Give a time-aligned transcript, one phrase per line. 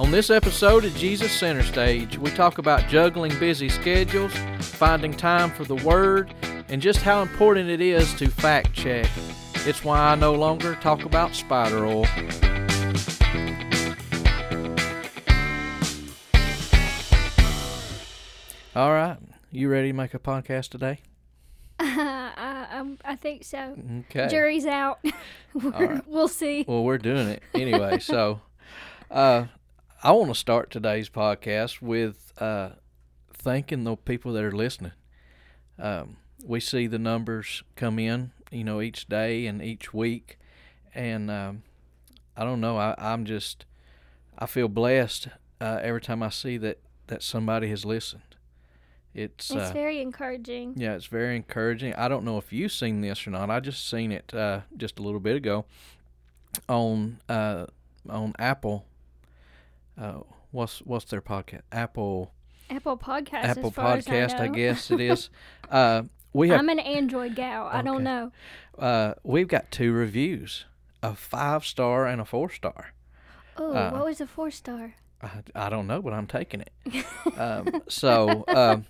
[0.00, 5.50] On this episode of Jesus Center Stage, we talk about juggling busy schedules, finding time
[5.50, 6.34] for the Word,
[6.70, 9.06] and just how important it is to fact check.
[9.66, 12.06] It's why I no longer talk about spider oil.
[18.76, 19.16] All right,
[19.50, 21.00] you ready to make a podcast today?
[21.80, 23.76] I, I'm- I think so.
[24.10, 24.28] Okay.
[24.28, 25.00] Jury's out.
[25.54, 26.02] We're- right.
[26.06, 26.64] We'll see.
[26.66, 27.98] Well, we're doing it anyway.
[27.98, 28.40] so,
[29.10, 29.46] uh,
[30.02, 32.70] I want to start today's podcast with uh,
[33.34, 34.92] thanking the people that are listening.
[35.78, 40.38] Um, we see the numbers come in, you know, each day and each week,
[40.94, 41.62] and um,
[42.34, 42.78] I don't know.
[42.78, 43.66] I, I'm just,
[44.38, 45.28] I feel blessed
[45.60, 46.78] uh, every time I see that
[47.08, 48.22] that somebody has listened.
[49.12, 50.74] It's, It's uh, very encouraging.
[50.76, 51.94] yeah, it's very encouraging.
[51.96, 53.50] I don't know if you've seen this or not.
[53.50, 55.66] I just seen it uh, just a little bit ago
[56.70, 57.66] on uh,
[58.08, 58.86] on Apple.
[60.00, 60.20] Uh,
[60.50, 61.62] what's what's their podcast?
[61.70, 62.32] Apple
[62.70, 63.44] Apple Podcast.
[63.44, 65.28] Apple as far Podcast, as I, I, guess it is.
[65.70, 67.66] uh, we have I'm an Android gal.
[67.66, 68.32] I don't know.
[68.78, 70.64] uh, we've got two reviews,
[71.02, 72.92] a five star and a four star.
[73.56, 74.94] Oh, Uh, what was a four star?
[75.22, 77.04] I, I don't know, but I'm taking it.
[77.36, 78.86] um, so um,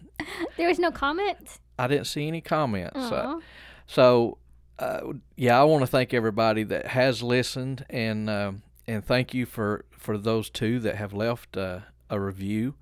[0.57, 1.59] There was no comment.
[1.77, 2.97] I didn't see any comments.
[2.97, 3.41] Uh,
[3.87, 4.39] So,
[4.79, 5.01] uh,
[5.35, 9.85] yeah, I want to thank everybody that has listened, and um and thank you for,
[9.93, 11.79] for those two that have left uh,
[12.11, 12.75] a review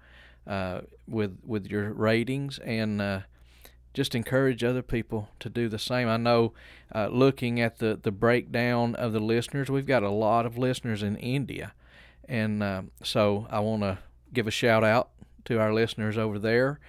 [0.47, 3.21] uh, with with your ratings, and uh,
[3.93, 6.09] just encourage other people to do the same.
[6.09, 6.55] I know,
[6.95, 11.03] uh, looking at the the breakdown of the listeners, we've got a lot of listeners
[11.03, 11.75] in India,
[12.27, 13.99] and uh, so I want to
[14.33, 15.11] give a shout out
[15.45, 16.81] to our listeners over there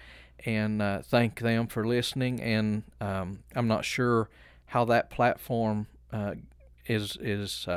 [0.45, 2.42] and uh, thank them for listening.
[2.42, 4.30] And um, I'm not sure
[4.67, 5.88] how that platform
[6.88, 7.67] is is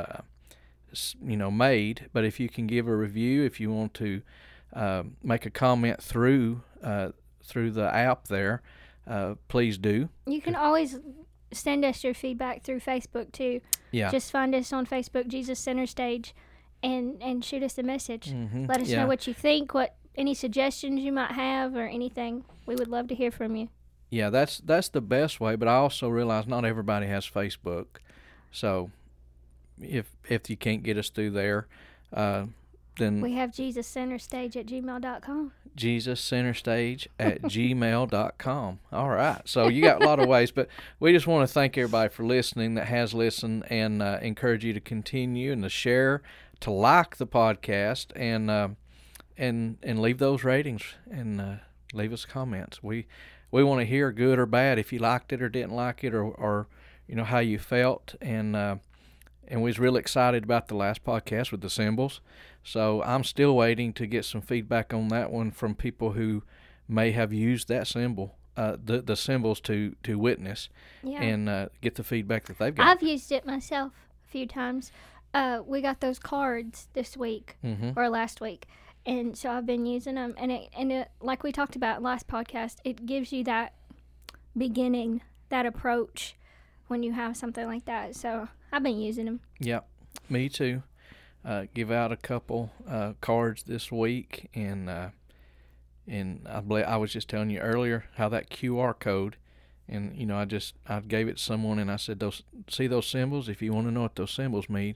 [1.23, 4.21] you know made, but if you can give a review, if you want to
[4.73, 7.09] uh, make a comment through uh,
[7.43, 8.61] through the app there,
[9.07, 10.09] uh, please do.
[10.25, 10.99] You can always
[11.51, 13.61] send us your feedback through Facebook too.
[13.91, 14.09] Yeah.
[14.09, 16.33] Just find us on Facebook, Jesus Center Stage,
[16.81, 18.31] and and shoot us a message.
[18.31, 18.67] Mhm.
[18.67, 19.01] Let us yeah.
[19.01, 22.45] know what you think, what any suggestions you might have, or anything.
[22.65, 23.69] We would love to hear from you.
[24.09, 25.55] Yeah, that's that's the best way.
[25.55, 27.97] But I also realize not everybody has Facebook,
[28.51, 28.91] so
[29.81, 31.67] if if you can't get us through there,
[32.13, 32.45] uh,
[32.97, 35.51] then We have Jesus Center Stage at gmail.com.
[35.75, 38.79] Jesus Center Stage at gmail.com.
[38.91, 39.41] All right.
[39.45, 40.67] So you got a lot of ways, but
[40.99, 44.73] we just want to thank everybody for listening that has listened and uh, encourage you
[44.73, 46.21] to continue and to share,
[46.59, 48.69] to like the podcast, and uh,
[49.37, 51.55] and and leave those ratings and uh,
[51.93, 52.83] leave us comments.
[52.83, 53.07] We
[53.49, 56.13] we want to hear good or bad if you liked it or didn't like it
[56.13, 56.67] or, or
[57.07, 58.75] you know how you felt and uh,
[59.47, 62.21] and we was really excited about the last podcast with the symbols.
[62.63, 66.43] So I'm still waiting to get some feedback on that one from people who
[66.87, 70.69] may have used that symbol, uh, the the symbols to to witness
[71.03, 71.21] Yeah.
[71.21, 72.87] and uh, get the feedback that they've got.
[72.87, 73.91] I've used it myself
[74.27, 74.91] a few times.
[75.33, 78.67] Uh, we got those cards this week hmm or last week,
[79.05, 80.35] and so I've been using them.
[80.37, 83.73] And it and it, like we talked about last podcast, it gives you that
[84.57, 86.35] beginning, that approach
[86.87, 88.15] when you have something like that.
[88.15, 89.39] So I've been using them.
[89.59, 89.87] Yep,
[90.29, 90.81] me too.
[91.45, 95.09] Uh, give out a couple uh, cards this week, and uh,
[96.07, 99.35] and I believe I was just telling you earlier how that QR code,
[99.87, 102.87] and you know I just I gave it to someone and I said those see
[102.87, 103.47] those symbols.
[103.47, 104.95] If you want to know what those symbols mean,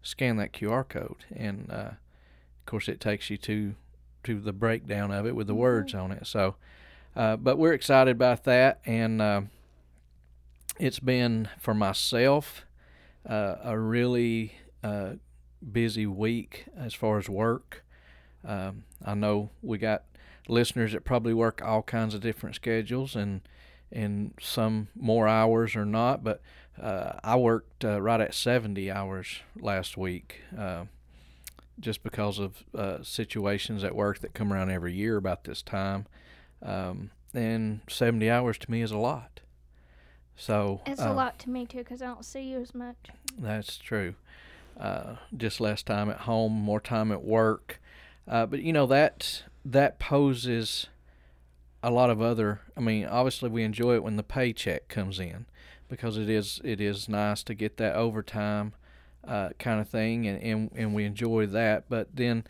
[0.00, 3.74] scan that QR code, and uh, of course it takes you to
[4.22, 6.24] to the breakdown of it with the words on it.
[6.24, 6.54] So,
[7.16, 9.40] uh, but we're excited about that, and uh,
[10.78, 12.64] it's been for myself
[13.28, 15.12] uh, a really uh,
[15.72, 17.84] busy week as far as work.
[18.44, 20.04] Um, I know we got
[20.48, 23.42] listeners that probably work all kinds of different schedules and
[23.90, 26.42] and some more hours or not, but
[26.80, 30.84] uh, I worked uh, right at 70 hours last week uh,
[31.80, 36.06] just because of uh, situations at work that come around every year about this time.
[36.62, 39.40] Um, and 70 hours to me is a lot.
[40.38, 42.96] So It's uh, a lot to me too because I don't see you as much.
[43.38, 44.14] that's true.
[44.78, 47.80] Uh, just less time at home, more time at work.
[48.26, 50.86] Uh, but you know that that poses
[51.82, 52.60] a lot of other.
[52.76, 55.46] I mean, obviously we enjoy it when the paycheck comes in
[55.88, 58.74] because it is it is nice to get that overtime
[59.26, 61.84] uh, kind of thing, and, and and we enjoy that.
[61.88, 62.44] But then,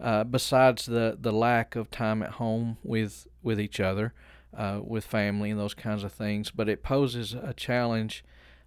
[0.00, 4.14] uh, besides the the lack of time at home with with each other,
[4.56, 8.24] uh, with family and those kinds of things, but it poses a challenge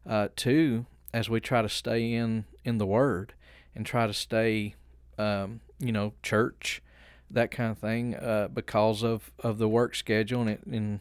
[0.07, 3.33] uh, too as we try to stay in in the Word
[3.75, 4.75] and try to stay
[5.17, 6.81] um, you know, church,
[7.29, 10.99] that kind of thing, uh, because of, of the work schedule and, it, and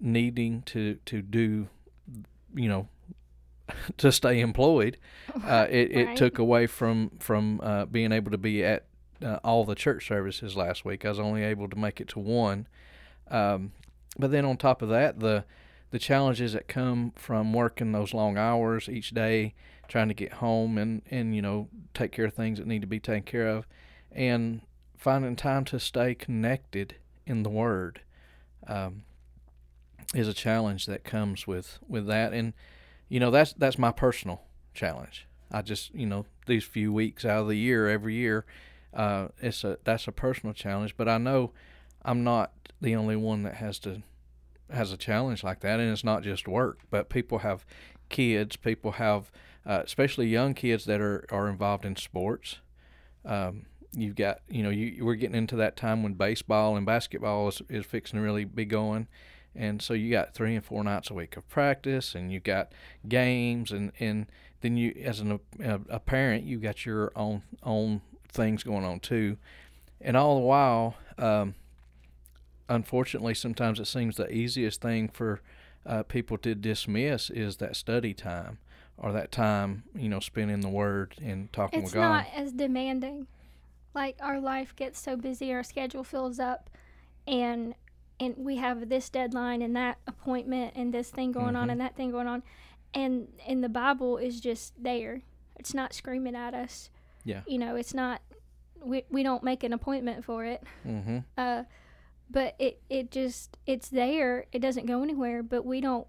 [0.00, 1.68] needing to, to do,
[2.54, 2.88] you know,
[3.96, 4.96] to stay employed.
[5.46, 6.16] Uh, it, it Right.
[6.16, 8.84] took away from from uh, being able to be at
[9.24, 11.04] uh, all the church services last week.
[11.04, 12.66] I was only able to make it to one.
[13.30, 13.70] Um,
[14.18, 15.44] but then on top of that, the
[15.90, 19.54] the challenges that come from working those long hours each day,
[19.88, 22.86] trying to get home and and you know take care of things that need to
[22.86, 23.66] be taken care of,
[24.12, 24.62] and
[24.96, 26.96] finding time to stay connected
[27.26, 28.02] in the Word,
[28.66, 29.02] um,
[30.14, 32.32] is a challenge that comes with with that.
[32.32, 32.52] And
[33.08, 34.42] you know that's that's my personal
[34.74, 35.26] challenge.
[35.50, 38.44] I just you know these few weeks out of the year every year,
[38.94, 40.96] uh, it's a that's a personal challenge.
[40.96, 41.52] But I know
[42.04, 44.02] I'm not the only one that has to
[44.70, 47.64] has a challenge like that, and it's not just work, but people have
[48.08, 49.30] kids, people have
[49.66, 52.58] uh, especially young kids that are are involved in sports.
[53.24, 57.48] Um, you've got you know you we're getting into that time when baseball and basketball
[57.48, 59.08] is, is fixing to really be going
[59.54, 62.72] and so you got three and four nights a week of practice and you got
[63.08, 64.26] games and and
[64.60, 69.00] then you as an, a, a parent you got your own own things going on
[69.00, 69.36] too
[70.00, 71.54] and all the while um,
[72.70, 75.40] unfortunately sometimes it seems the easiest thing for
[75.84, 78.58] uh, people to dismiss is that study time
[78.96, 82.26] or that time you know spent in the word and talking It's with god not
[82.34, 83.26] as demanding.
[83.92, 86.70] Like our life gets so busy, our schedule fills up,
[87.26, 87.74] and
[88.20, 91.72] and we have this deadline and that appointment and this thing going on Mhm.
[91.72, 92.44] and that thing going on,
[92.94, 95.22] and and the Bible is just there.
[95.58, 96.88] It's not screaming at us.
[97.24, 97.40] Yeah.
[97.48, 98.22] You know, it's not.
[98.80, 100.62] We we don't make an appointment for it.
[100.86, 101.64] mm-hmm Uh,
[102.30, 104.46] but it it just it's there.
[104.52, 105.42] It doesn't go anywhere.
[105.42, 106.06] But we don't.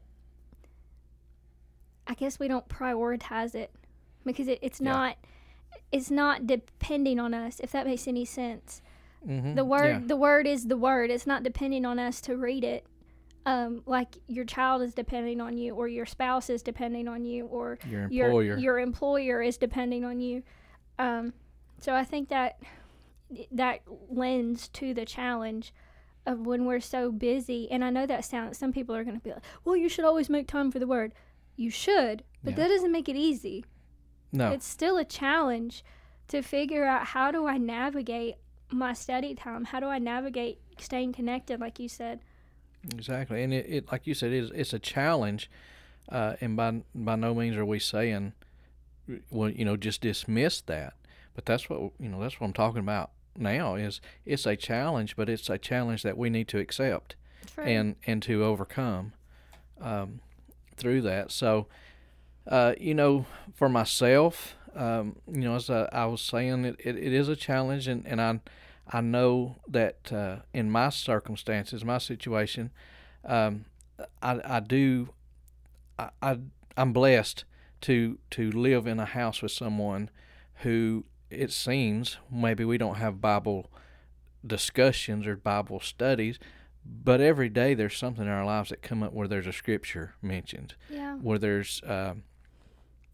[2.08, 3.72] I guess we don't prioritize it
[4.26, 4.92] because it, it's Yeah.
[4.92, 5.18] not.
[5.92, 7.60] It's not depending on us.
[7.60, 8.82] If that makes any sense.
[9.26, 10.08] mm-hmm The word yeah.
[10.08, 11.10] the word is the word.
[11.10, 12.86] It's not depending on us to read it.
[13.46, 17.46] Um, like your child is depending on you, or your spouse is depending on you,
[17.48, 20.44] or your your employer your employer is depending on you.
[21.00, 21.34] Um,
[21.80, 22.60] so I think that
[23.52, 25.74] that lends to the challenge
[26.26, 27.70] of when we're so busy.
[27.72, 28.58] And I know that sounds.
[28.58, 30.88] Some people are going to be like, "Well, you should always make time for the
[30.88, 31.14] word."
[31.56, 32.64] You should, but Yeah.
[32.64, 33.66] that doesn't make it easy.
[34.32, 35.84] no It's still a challenge
[36.30, 38.36] to figure out how do I navigate
[38.72, 39.66] my study time?
[39.66, 42.22] How do I navigate staying connected, like you said?
[42.94, 45.52] Exactly, and it, it like you said, it's it's a challenge,
[46.10, 48.34] uh, and by by no means are we saying,
[49.30, 50.94] well, you know, just dismiss that.
[51.36, 52.20] But that's what you know.
[52.20, 53.76] That's what I'm talking about now.
[53.76, 57.16] Is it's a challenge, but it's a challenge that we need to accept
[57.54, 57.64] True.
[57.64, 59.14] and and to overcome
[59.80, 60.22] um,
[60.76, 61.32] through that.
[61.32, 61.68] So,
[62.48, 66.98] uh, you know, for myself, um, you know, as I, I was saying, it, it,
[66.98, 68.40] it is a challenge, and, and I
[68.88, 72.72] I know that uh, in my circumstances, my situation,
[73.26, 73.66] um,
[74.22, 75.10] I I do
[75.98, 76.40] I, I
[76.78, 77.46] I'm blessed
[77.82, 80.10] to to live in a house with someone
[80.56, 83.70] who it seems maybe we don't have Bible
[84.46, 86.40] discussions or Bible studies,
[86.86, 90.16] but every day there's something in our lives that come up where there's a scripture
[90.22, 91.16] mentioned, yeah.
[91.16, 92.24] where there's um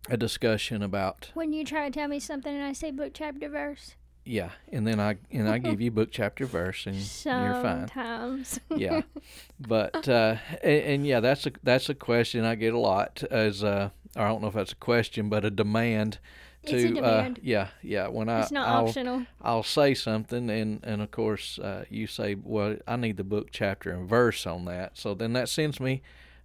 [0.10, 3.50] a discussion about When you try to tell me something and I say book, chapter,
[3.50, 3.96] verse,
[4.28, 7.88] yeah, and then I and I give you book chapter verse and you're fine.
[7.88, 8.60] sometimes.
[8.76, 9.02] yeah,
[9.60, 13.64] but uh, and, and yeah, that's a that's a question I get a lot as
[13.64, 16.20] uh, I don't know if that's a question, but a demand
[16.68, 19.26] to uh, yeah yeah when I it's not I'll, optional.
[19.42, 23.50] I'll say something and and of course uh, you say well I need the book
[23.52, 26.02] chapter and verse on that, so then that sends me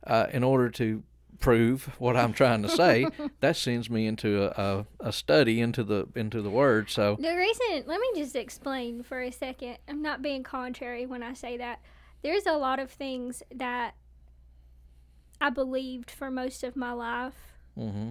[0.07, 1.03] uh, in order to
[1.43, 3.07] prove what I'm trying to say,
[3.41, 6.89] that sends me into a, a, a study into the into the word.
[6.89, 9.79] So The reason, let me just explain for a second.
[9.87, 11.81] I'm not being contrary when I say that.
[12.23, 13.95] There's a lot of things that
[15.41, 17.35] I believed for most of my life,
[17.75, 18.11] hmm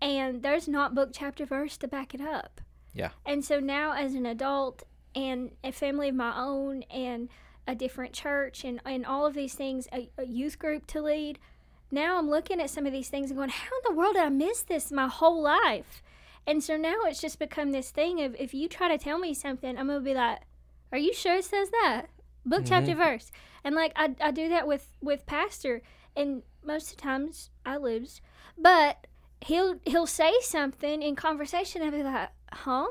[0.00, 2.60] and there's not book, chapter, verse to back it up.
[2.94, 3.10] Yeah.
[3.26, 4.82] And so now, as an adult
[5.14, 7.28] and a family of my own, and
[7.66, 11.38] a different church, and, and all of these things, a, a youth group to lead,
[11.90, 14.24] now I'm looking at some of these things and going, how in the world did
[14.24, 16.02] I miss this my whole life?
[16.48, 19.34] And so now it's just become this thing of if you try to tell me
[19.34, 20.40] something, I'm gonna be like,
[20.90, 22.06] "Are you sure it says that?"
[22.46, 22.68] Book, mm-hmm.
[22.68, 23.30] chapter, verse,
[23.62, 25.82] and like I, I do that with with pastor,
[26.16, 28.22] and most of the times I lose,
[28.56, 29.07] but
[29.42, 32.86] he'll he'll say something in conversation, and be like, "Huh?"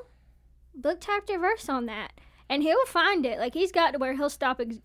[0.75, 2.13] Book, chapter, verse on that,
[2.49, 3.39] and he'll find it.
[3.39, 4.79] Like he's got to where he'll stop ex-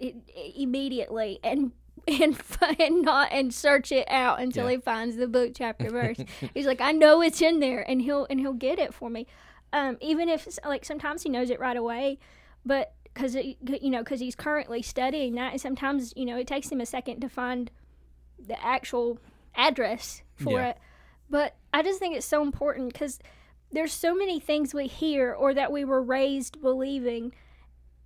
[0.56, 1.72] immediately and.
[2.08, 2.36] And,
[2.80, 4.72] and not and search it out until Yeah.
[4.76, 6.16] he finds the book chapter verse.
[6.54, 9.28] He's like, I know it's in there, and he'll and he'll get it for me.
[9.72, 12.18] um, even if like sometimes he knows it right away,
[12.66, 13.54] but because you
[13.90, 17.20] know because he's currently studying that, and sometimes you know it takes him a second
[17.20, 17.70] to find
[18.36, 19.20] the actual
[19.54, 20.68] address for Yeah.
[20.70, 20.78] it.
[21.32, 23.18] But I just think it's so important because
[23.70, 27.32] there's so many things we hear or that we were raised believing,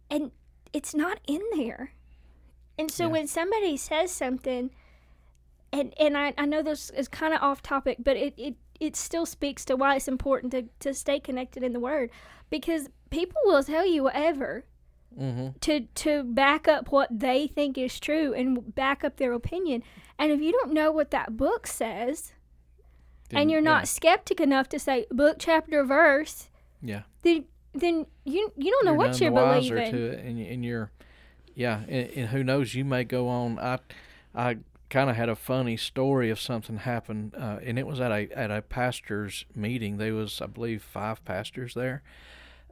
[0.09, 0.31] and
[0.73, 1.91] it's not in there.
[2.79, 3.11] And so Yeah.
[3.11, 4.71] when somebody says something,
[5.73, 8.95] and and I, I know this is kind of off topic, but it, it it
[8.95, 12.11] still speaks to why it's important to, to stay connected in the Word,
[12.49, 14.65] because people will tell you whatever
[15.19, 15.49] Mm-hmm.
[15.61, 19.83] to to back up what they think is true and back up their opinion.
[20.19, 22.35] And if you don't know what that book says,
[23.33, 26.49] and you're not skeptic enough to say book, chapter, verse,
[26.83, 27.03] Yeah.
[27.23, 29.93] then then you you don't know you're what you're believing.
[29.93, 30.91] to it, and, and you're,
[31.55, 32.75] yeah, and, and who knows?
[32.75, 33.59] You may go on.
[33.59, 33.79] I,
[34.35, 34.57] I
[34.89, 38.29] kind of had a funny story of something happened, uh, and it was at a
[38.37, 39.99] at a pastor's meeting.
[39.99, 42.03] There was, I believe, five pastors there,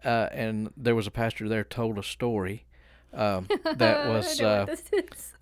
[0.05, 2.65] uh, and there was a pastor there told a story.
[3.15, 4.75] Um, that was, uh,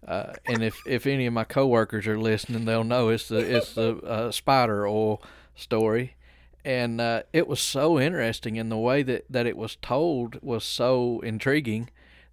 [0.07, 3.75] uh, and if, if any of my coworkers are listening, they'll know it's the it's
[3.75, 5.23] the uh, spider oil
[5.55, 6.17] story,
[6.65, 10.65] and uh, it was so interesting, and the way that, that it was told was
[10.65, 11.91] so intriguing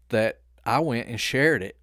[0.10, 1.78] that I went and shared it,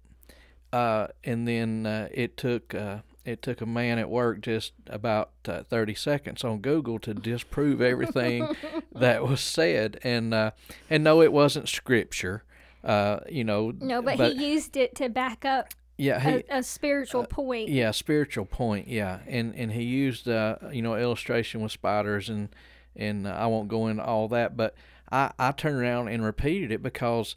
[0.71, 5.31] uh, and then uh, it took uh, it took a man at work just about
[5.47, 8.55] uh, thirty seconds on Google to disprove everything
[8.93, 10.51] that was said, and uh,
[10.89, 12.43] and no, it wasn't scripture.
[12.83, 16.63] Uh, you know, no, but, he used it to back up yeah, he, a, a
[16.63, 17.69] spiritual point.
[17.69, 18.87] yeah, spiritual point.
[18.87, 22.49] Yeah, and and he used uh, you know illustration with spiders and
[22.95, 24.75] and uh, I won't go into all that, but
[25.11, 27.35] I I turned around and repeated it because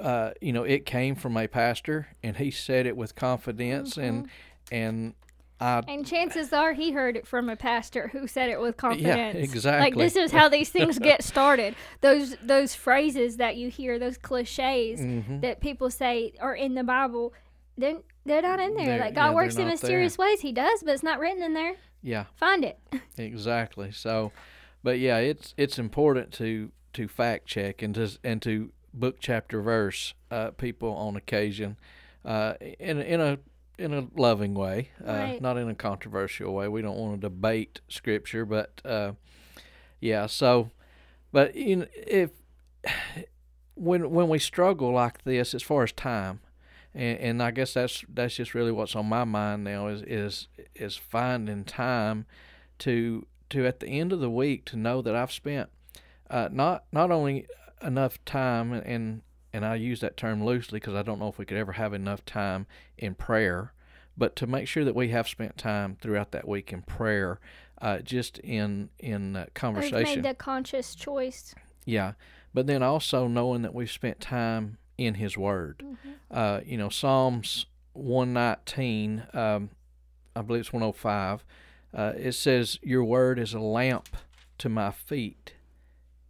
[0.00, 4.28] uh, you know it came from a pastor and he said it with confidence and
[4.70, 5.14] and
[5.60, 9.34] I And chances are he heard it from a pastor who said it with confidence.
[9.34, 9.80] Like exactly.
[9.90, 11.74] Like this is how these things get started.
[12.00, 15.40] Those those phrases that you hear, those cliches Mhm.
[15.40, 17.32] that people say are in the Bible,
[17.76, 18.86] they're they're not in there.
[18.86, 20.40] They're- like God they're works in mysterious ways.
[20.40, 21.74] He does, but it's not written in there.
[22.02, 22.78] yeah, Find it.
[23.18, 23.90] exactly.
[23.92, 24.32] So,
[24.82, 29.60] but yeah, it's it's important to to fact check and to and to book chapter
[29.60, 31.76] verse uh, people on occasion,
[32.24, 33.38] uh, in in a
[33.78, 35.40] in a loving way, uh, Right.
[35.40, 36.68] not in a controversial way.
[36.68, 39.12] We don't want to debate scripture, but uh,
[40.00, 40.26] yeah.
[40.26, 40.70] So,
[41.32, 42.30] but you know, if
[43.74, 46.40] when when we struggle like this, as far as time,
[46.94, 50.48] and, and I guess that's that's just really what's on my mind now is is
[50.74, 52.26] is finding time
[52.80, 55.70] to to at the end of the week to know that I've spent
[56.30, 57.46] uh, not not only
[57.82, 61.44] enough time and and I use that term loosely because I don't know if we
[61.44, 63.72] could ever have enough time in prayer,
[64.16, 67.40] but to make sure that we have spent time throughout that week in prayer,
[67.80, 70.22] uh, just in in uh, conversation.
[70.22, 71.54] made the conscious choice.
[71.84, 72.12] Yeah,
[72.52, 75.84] but then also knowing that we've spent time in His Word.
[76.30, 79.70] Uh, you know, Psalms one nineteen, um,
[80.36, 81.44] I believe it's one hundred five.
[81.94, 84.08] Uh, it says, "Your Word is a lamp
[84.58, 85.54] to my feet,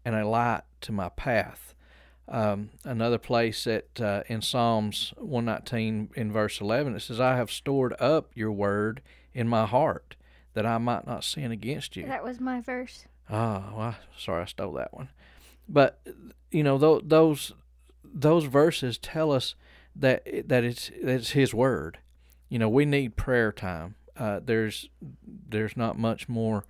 [0.05, 1.68] and a light to my path."
[2.31, 7.37] Um, another place at uh, in Psalms one nineteen in verse eleven, it says, "I
[7.37, 9.01] have stored up your Word
[9.33, 10.15] in my heart,
[10.53, 13.07] that I might not sin against you." That was my verse.
[13.31, 15.09] Ah, well, sorry, I stole that one.
[15.69, 16.01] But
[16.51, 17.53] you know, tho- those
[18.05, 19.55] those verses tell us
[19.97, 21.99] that that it's it's His word.
[22.51, 23.95] You know, we need prayer time.
[24.17, 24.91] Uh, there's
[25.27, 26.65] there's not much more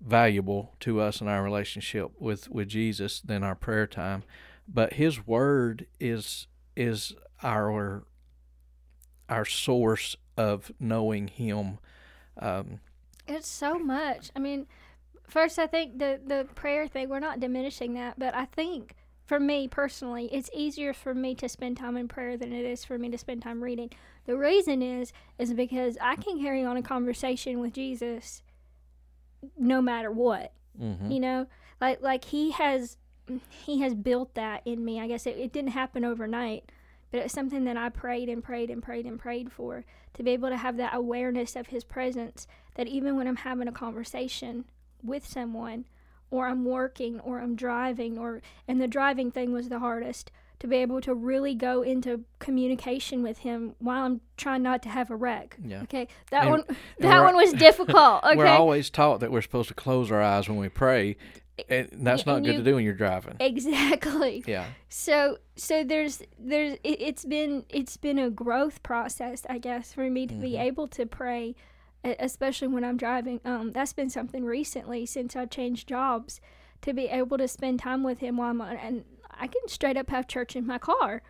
[0.00, 4.24] valuable to us in our relationship with with Jesus than our prayer time.
[4.68, 6.46] But His word is
[6.76, 8.04] is our
[9.28, 11.78] our source of knowing Him.
[12.38, 12.80] Um,
[13.26, 14.30] It's so much.
[14.36, 14.66] I mean,
[15.28, 17.08] first I think the the prayer thing.
[17.08, 18.94] We're not diminishing that, but I think
[19.24, 22.84] for me personally, it's easier for me to spend time in prayer than it is
[22.84, 23.90] for me to spend time reading.
[24.26, 28.42] The reason is is because I can carry on a conversation with Jesus
[29.58, 30.52] no matter what.
[30.80, 31.12] mhm.
[31.12, 31.46] You know,
[31.80, 32.96] like like he has
[33.64, 35.00] he has built that in me.
[35.00, 36.70] I guess it, it didn't happen overnight,
[37.10, 40.30] but it's something that I prayed and prayed and prayed and prayed for to be
[40.32, 44.64] able to have that awareness of his presence that even when I'm having a conversation
[45.02, 45.84] with someone
[46.30, 50.66] or I'm working or I'm driving or and the driving thing was the hardest to
[50.66, 55.10] be able to really go into communication with him while I'm trying not to have
[55.10, 55.56] a wreck.
[55.62, 55.82] Yeah.
[55.82, 56.08] Okay.
[56.30, 56.64] That And- one
[56.98, 58.20] that one was difficult.
[58.24, 58.36] Okay.
[58.36, 61.16] We're always taught that we're supposed to close our eyes when we pray,
[61.68, 63.36] and that's Yeah, not and good you- to do when you're driving.
[63.40, 64.44] exactly.
[64.46, 69.92] Yeah, So so there's there's it, it's been it's been a growth process, I guess,
[69.92, 70.60] for me to be Mhm.
[70.60, 71.54] able to pray,
[72.04, 73.40] especially when I'm driving.
[73.44, 76.40] Um, that's been something recently since I changed jobs,
[76.82, 79.96] to be able to spend time with him while I'm on and I can straight
[79.96, 81.22] up have church in my car.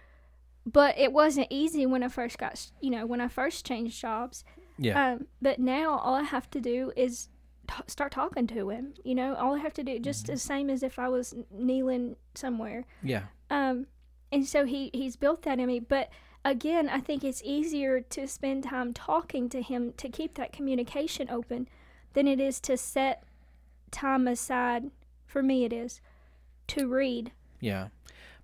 [0.64, 4.44] But it wasn't easy when I first got, you know, when I first changed jobs.
[4.78, 5.12] Yeah.
[5.12, 7.28] Um, but now all I have to do is
[7.66, 8.94] t- start talking to him.
[9.04, 12.16] You know, all I have to do just the same as if I was kneeling
[12.34, 12.84] somewhere.
[13.02, 13.24] yeah.
[13.50, 13.86] Um,
[14.32, 15.78] and so he he's built that in me.
[15.78, 16.10] But
[16.44, 21.30] again, I think it's easier to spend time talking to him to keep that communication
[21.30, 21.68] open
[22.14, 23.22] than it is to set
[23.90, 24.90] time aside.
[25.26, 26.00] For me, it is
[26.68, 27.32] to read.
[27.60, 27.88] Yeah.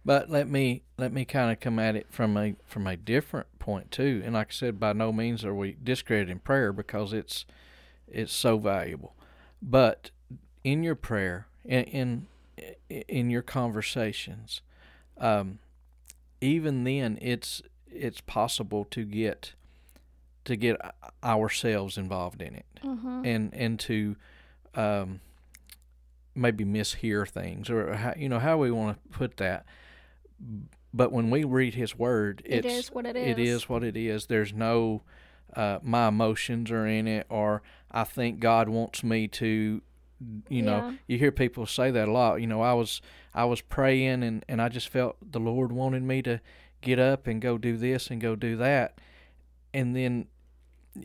[0.04, 3.46] But let me let me kind of come at it from a from a different
[3.58, 4.22] point too.
[4.24, 7.44] And like I said, by no means are we discrediting prayer because it's
[8.12, 9.14] it's so valuable.
[9.61, 10.11] But
[10.64, 12.26] in your prayer, in in,
[13.09, 14.61] in your conversations,
[15.19, 15.59] um,
[16.40, 19.52] even then, it's it's possible to get
[20.45, 20.76] to get
[21.23, 23.23] ourselves involved in it Mm-hmm.
[23.25, 24.16] and and to
[24.75, 25.21] um,
[26.35, 29.64] maybe mishear things or how, you know how we want to put that.
[30.92, 33.62] But when we read His Word, It it's is what it it is.
[33.62, 34.26] is what it is.
[34.26, 35.02] There's no
[35.54, 39.82] uh, my emotions are in it, or I think God wants me to.
[40.49, 40.92] You know, Yeah.
[41.08, 42.37] you hear people say that a lot.
[42.40, 43.02] You know, I was
[43.34, 46.40] I was praying and and I just felt the Lord wanted me to
[46.80, 48.99] get up and go do this and go do that,
[49.75, 50.28] and then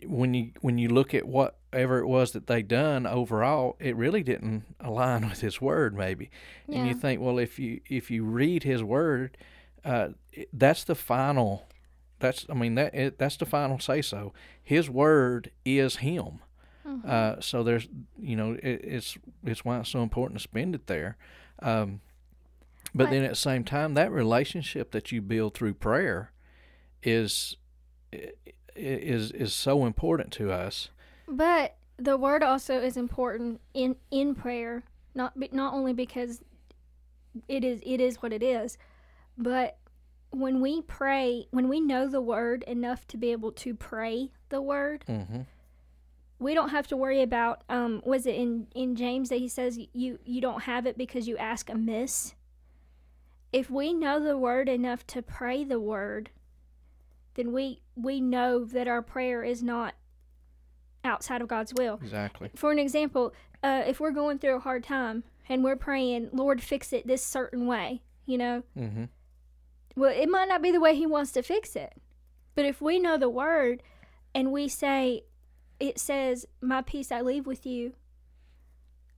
[0.06, 4.22] when you when you look at whatever it was that they done overall, it really
[4.22, 6.30] didn't align with His Word, maybe.
[6.72, 9.36] And you think, well, if you if you read His Word,
[9.84, 10.10] uh,
[10.54, 11.68] that's the final.
[12.20, 14.32] That's I mean that it, that's the final say so.
[14.62, 16.40] His Word is Him.
[16.88, 17.06] Mhm.
[17.06, 20.88] Uh, so there's you know it, it's it's why it's so important to spend it
[20.88, 21.18] there.
[21.60, 22.02] Um,
[22.96, 26.32] but then at the same time, that relationship that you build through prayer
[27.04, 27.58] is
[28.76, 30.90] is is so important to us.
[31.28, 36.42] But the word also is important in in prayer, not not only because
[37.48, 38.78] it is it is what it is,
[39.38, 39.78] but
[40.32, 44.62] when we pray, when we know the word enough to be able to pray the
[44.62, 45.42] word, hmm
[46.40, 49.80] we don't have to worry about um was it in in James that he says
[49.94, 52.36] you you don't have it because you ask amiss.
[53.54, 56.30] If we know the word enough to pray the word,
[57.36, 59.96] then we we know that our prayer is not
[61.04, 62.00] outside of God's will.
[62.02, 62.52] Exactly.
[62.56, 66.62] For an example, uh, if we're going through a hard time and we're praying, Lord,
[66.62, 69.06] fix it this certain way, you know, hmm
[69.96, 71.94] well, it might not be the way He wants to fix it.
[72.54, 73.82] But if we know the word
[74.36, 75.24] and we say,
[75.80, 77.94] it says, My peace I leave with you,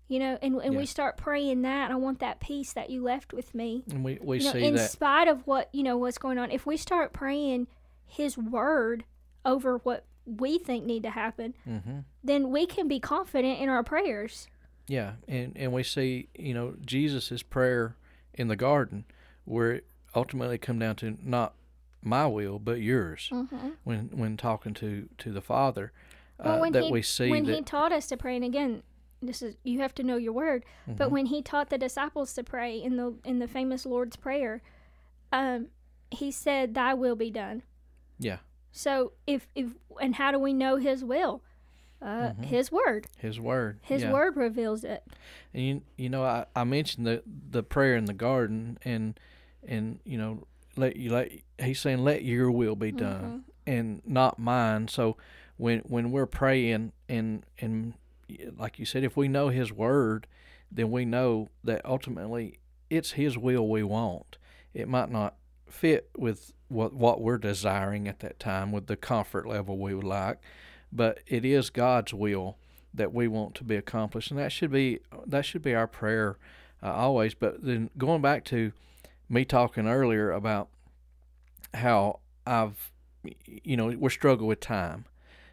[0.08, 3.32] you know, and, and we start praying that, I want that peace that you left
[3.32, 3.84] with me.
[3.92, 4.92] And we we you know, see in that.
[4.92, 7.68] spite of what, you know, what's going on, if we start praying
[8.06, 9.04] His word
[9.46, 13.84] over what we think need to happen, hmm then we can be confident in our
[13.84, 14.48] prayers.
[14.88, 17.96] Yeah, and and we see you know Jesus's prayer
[18.34, 19.06] in the garden,
[19.46, 21.54] where it ultimately come down to not
[22.02, 23.30] my will but yours.
[23.32, 23.70] Mm-hmm.
[23.84, 25.92] When when talking to to the Father,
[26.44, 27.56] Well, when that he, we see when that.
[27.56, 28.84] he taught us to pray, and again,
[29.22, 30.64] this is you have to know your word.
[30.88, 31.12] But Mhm.
[31.12, 34.62] when he taught the disciples to pray in the in the famous Lord's prayer,
[35.32, 35.68] um,
[36.12, 37.64] he said, "Thy will be done."
[38.18, 38.38] Yeah.
[38.72, 41.42] So if if and how do we know His will?
[42.02, 42.46] Uh, Mhm.
[42.46, 43.08] His word.
[43.18, 43.80] His word.
[43.82, 44.14] His yeah.
[44.14, 45.04] word reveals it.
[45.54, 49.20] And you, you know, I, I mentioned the the prayer in the garden, and
[49.68, 50.48] and you know,
[50.78, 51.30] let you let
[51.62, 54.88] he's saying, let your will be done, and not mine.
[54.88, 55.18] So
[55.60, 57.94] when when we're praying, and and
[58.58, 60.26] like you said, if we know His word,
[60.72, 64.38] then we know that ultimately it's His will we want.
[64.74, 65.36] It might not
[65.68, 70.06] fit with what what we're desiring at that time, with the comfort level we would
[70.06, 70.40] like,
[70.94, 72.58] but it is God's will
[72.94, 76.38] that we want to be accomplished, and that should be that should be our prayer
[76.82, 77.34] uh, always.
[77.34, 78.72] But then going back to
[79.28, 80.70] me talking earlier about
[81.74, 82.92] how I've,
[83.46, 85.04] you know, we're struggling with time,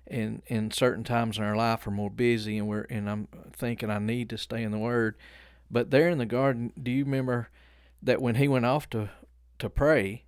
[0.09, 3.91] and and certain times in our life are more busy, and we're and I'm thinking
[3.91, 5.17] I need to stay in the Word.
[5.71, 7.49] But there in the garden, do you remember
[8.03, 9.11] that when he went off to
[9.59, 10.25] to pray,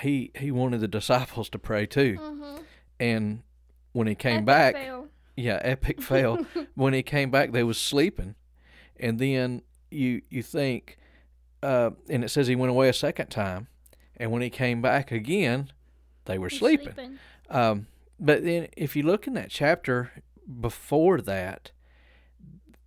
[0.00, 2.62] he he wanted the disciples to pray too, Mm-hmm.
[3.00, 3.42] and
[3.92, 5.08] when he came back, Fail.
[5.36, 6.46] yeah, epic fail.
[6.74, 8.34] when he came back, they was sleeping,
[8.98, 10.96] and then you you think,
[11.62, 13.66] uh, and it says he went away a second time,
[14.16, 15.70] and when he came back again,
[16.26, 17.18] they were He's sleeping.
[17.50, 17.86] Um,
[18.18, 20.12] but then if you look in that chapter
[20.60, 21.70] before that,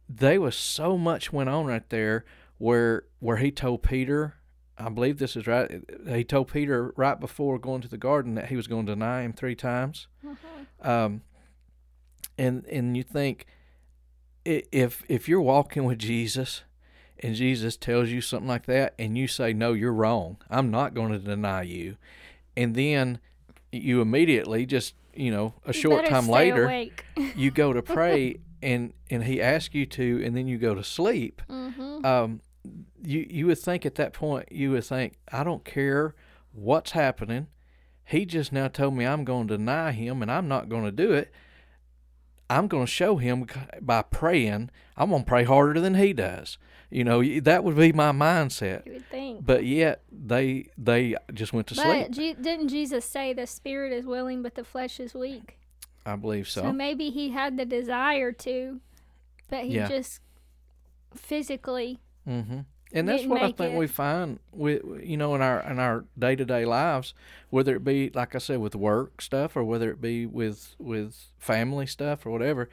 [0.10, 2.26] they was so much went on right there
[2.58, 4.36] where where he told Peter.
[4.78, 5.82] I believe this is right.
[6.08, 9.22] He told Peter right before going to the garden that he was going to deny
[9.22, 10.38] him three times Mhm.
[10.88, 11.22] um,
[12.38, 13.46] and and you think
[14.44, 16.64] if if you're walking with Jesus
[17.20, 20.38] and Jesus tells you something like that, and you say, No, you're wrong.
[20.50, 21.98] I'm not going to deny you.
[22.58, 23.20] And then
[23.72, 26.88] you immediately just, you know, a short time later,
[27.36, 30.84] you go to pray and and he asks you to and then you go to
[30.84, 31.42] sleep.
[31.50, 32.06] Mm-hmm.
[32.06, 32.42] um
[33.04, 36.14] you you would think at that point you would think i don't care
[36.52, 37.48] what's happening.
[38.04, 40.92] He just now told me i'm going to deny him and i'm not going to
[40.92, 41.32] do it.
[42.50, 43.48] I'm going to show him
[43.80, 44.72] by praying.
[44.98, 46.58] I'm going to pray harder than he does
[46.92, 49.46] you know that would be my mindset You would think.
[49.46, 53.92] but yet they they just went to But sleep Je- didn't Jesus say the spirit
[53.94, 55.58] is willing but the flesh is weak?
[56.06, 58.80] i believe So, so maybe he had the desire to,
[59.50, 59.88] but he Yeah.
[59.88, 60.20] just
[61.16, 62.00] physically.
[62.26, 62.60] hmm
[62.94, 63.78] And that's what I think it.
[63.78, 67.14] we find with you know in our in our day to day lives,
[67.50, 71.16] whether it be like I said with work stuff or whether it be with with
[71.40, 72.70] family stuff or whatever,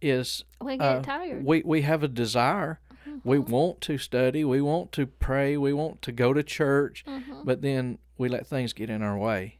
[0.00, 1.44] is We get uh, tired.
[1.44, 2.80] we we have a desire.
[3.24, 3.48] We Mhm.
[3.48, 4.44] want to study.
[4.44, 5.56] We want to pray.
[5.56, 7.44] We want to go to church, Mhm.
[7.44, 9.58] but then we let things get in our way.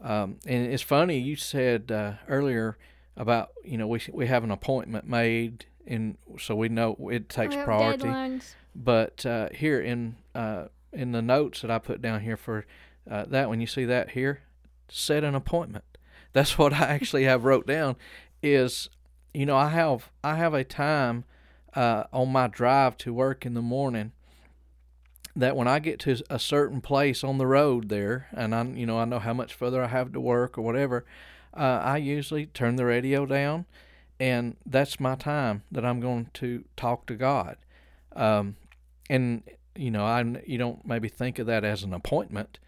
[0.00, 2.76] Um, and it's funny you said uh, earlier
[3.16, 7.56] about you know we we have an appointment made, and so we know it takes
[7.56, 8.04] We priority.
[8.08, 8.54] Deadlines.
[8.76, 12.64] But uh, here in uh, in the notes that I put down here for
[13.10, 14.40] uh, that one, you see that here,
[14.88, 15.84] set an appointment.
[16.32, 17.96] That's what I actually have wrote down.
[18.42, 18.88] Is
[19.34, 21.24] you know I have I have a time
[21.74, 24.12] uh, on my drive to work in the morning
[25.36, 28.86] that when I get to a certain place on the road there, and I you
[28.86, 31.04] know I know how much further I have to work or whatever,
[31.54, 33.66] uh, I usually turn the radio down,
[34.18, 37.56] and that's my time that I'm going to talk to God.
[38.16, 38.56] Um,
[39.08, 39.42] and
[39.76, 42.58] you know, I you don't maybe think of that as an appointment,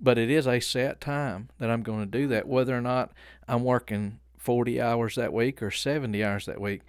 [0.00, 2.46] but it is a set time that I'm going to do that.
[2.46, 3.12] Whether or not
[3.48, 6.82] I'm working 40 hours that week or 70 hours that week,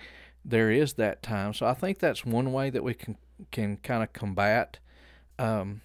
[0.43, 1.53] there is that time.
[1.53, 3.17] So I think that's one way that we can
[3.51, 4.79] can kind of combat
[5.39, 5.81] um,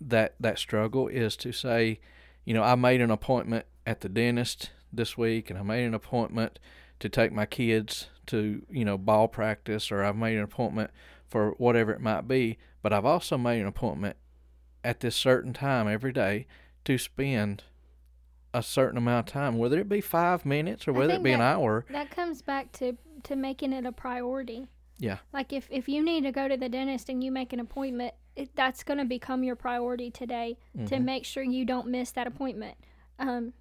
[0.00, 2.00] that that struggle is to say,
[2.44, 5.94] you know, I made an appointment at the dentist this week, and I made an
[5.94, 6.58] appointment
[7.00, 10.90] to take my kids to you know ball practice, or I've made an appointment
[11.26, 12.58] for whatever it might be.
[12.82, 14.16] But I've also made an appointment
[14.84, 16.46] at this certain time every day
[16.84, 17.64] to spend
[18.54, 21.40] a certain amount of time, whether it be five minutes or whether it be an
[21.40, 21.84] hour.
[21.90, 24.66] That comes back to to making it a priority.
[24.98, 25.18] Yeah.
[25.32, 28.14] Like if if you need to go to the dentist and you make an appointment,
[28.36, 31.04] it, that's going to become your priority today to Mhm.
[31.04, 32.76] make sure you don't miss that appointment.
[33.18, 33.52] Um,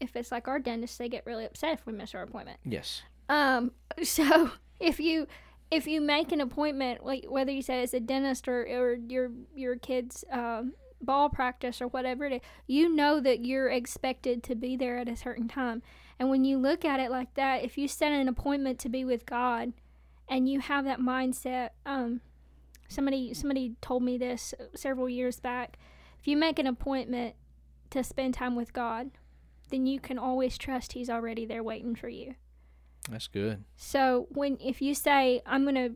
[0.00, 2.58] if it's like our dentist, they get really upset if we miss our appointment.
[2.64, 3.02] Yes.
[3.28, 5.26] Um, so if you
[5.70, 9.30] if you make an appointment, like whether you say it's a dentist or, or your
[9.54, 14.54] your kid's um, ball practice or whatever it is, you know that you're expected to
[14.56, 15.82] be there at a certain time.
[16.20, 19.06] And when you look at it like that, if you set an appointment to be
[19.06, 19.72] with God,
[20.28, 22.20] and you have that mindset, um,
[22.88, 25.78] somebody somebody told me this several years back.
[26.20, 27.34] If you make an appointment
[27.88, 29.10] to spend time with God,
[29.70, 32.34] then you can always trust He's already there waiting for you.
[33.10, 33.64] That's good.
[33.76, 35.92] So when if you say I'm gonna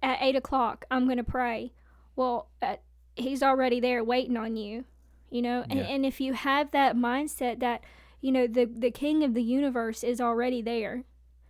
[0.00, 1.72] at eight o'clock I'm gonna pray,
[2.14, 2.76] well uh,
[3.16, 4.84] he's already there waiting on you,
[5.28, 5.64] you know.
[5.68, 5.86] And Yeah.
[5.86, 7.82] and if you have that mindset that
[8.26, 11.04] you know the the King of the universe is already there,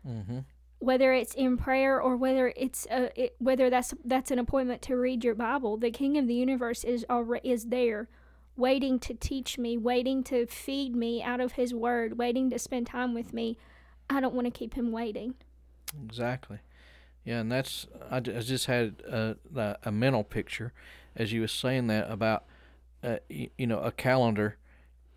[0.06, 0.40] Mm-hmm.
[0.78, 4.96] whether it's in prayer or whether it's a, it, whether that's that's an appointment to
[4.96, 8.08] read your Bible, the King of the universe is already is there,
[8.56, 12.86] waiting to teach me, waiting to feed me out of His Word, waiting to spend
[12.86, 13.56] time with me.
[14.08, 15.34] I don't want to keep Him waiting.
[16.04, 16.58] Exactly.
[17.24, 20.72] Yeah, and that's I, I just had a, a a mental picture
[21.16, 22.44] as you was saying that about
[23.02, 24.56] uh, y- you know a calendar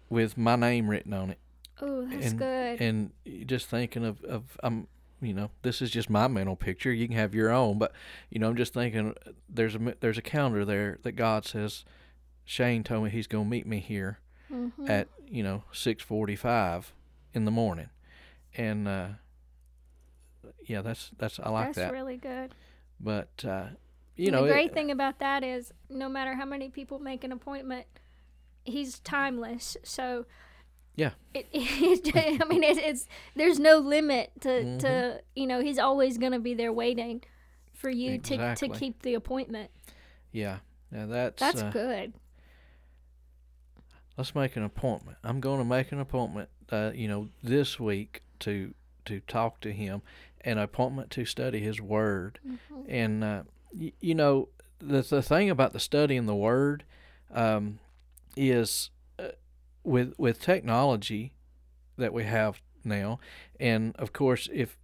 [0.09, 1.37] with my name written on it,
[1.81, 2.81] Oh, that's And- good.
[2.81, 3.11] and
[3.47, 4.87] just thinking of of um
[5.21, 6.91] you know this is just my mental picture.
[6.93, 7.91] You can have your own, but
[8.29, 9.13] you know I'm just thinking
[9.49, 11.83] there's a there's a calendar there that God says
[12.45, 14.19] Shane told me He's gonna meet me here
[14.51, 14.89] Mhm.
[14.89, 16.93] at you know six forty five
[17.33, 17.89] in the morning,
[18.55, 19.07] and uh,
[20.65, 21.91] yeah that's that's I like that's that.
[21.93, 22.53] really good.
[22.99, 23.67] But uh,
[24.15, 26.99] you And know, the it- great thing about that is, no matter how many people
[26.99, 27.85] make an appointment,
[28.65, 29.77] he's timeless.
[29.83, 30.25] So
[30.95, 31.11] Yeah.
[31.33, 34.79] it, it, I mean, it's, it's there's no limit to Mhm.
[34.79, 37.23] to you know he's always gonna be there waiting
[37.73, 38.69] for you to Exactly.
[38.69, 39.71] to keep the appointment.
[40.33, 40.57] yeah,
[40.91, 42.13] yeah, that's That's uh, good.
[44.17, 45.17] let's make an appointment.
[45.23, 48.73] I'm going to make an appointment, uh, you know, this week to
[49.05, 50.01] to talk to him,
[50.41, 52.39] an appointment to study his word.
[52.47, 52.85] Mhm.
[52.87, 54.49] And uh, y- you know,
[54.79, 56.83] the the thing about the studying the word
[57.33, 57.79] um,
[58.35, 58.89] is
[59.83, 61.33] with with technology
[61.97, 63.19] that we have now,
[63.59, 64.77] and of course, if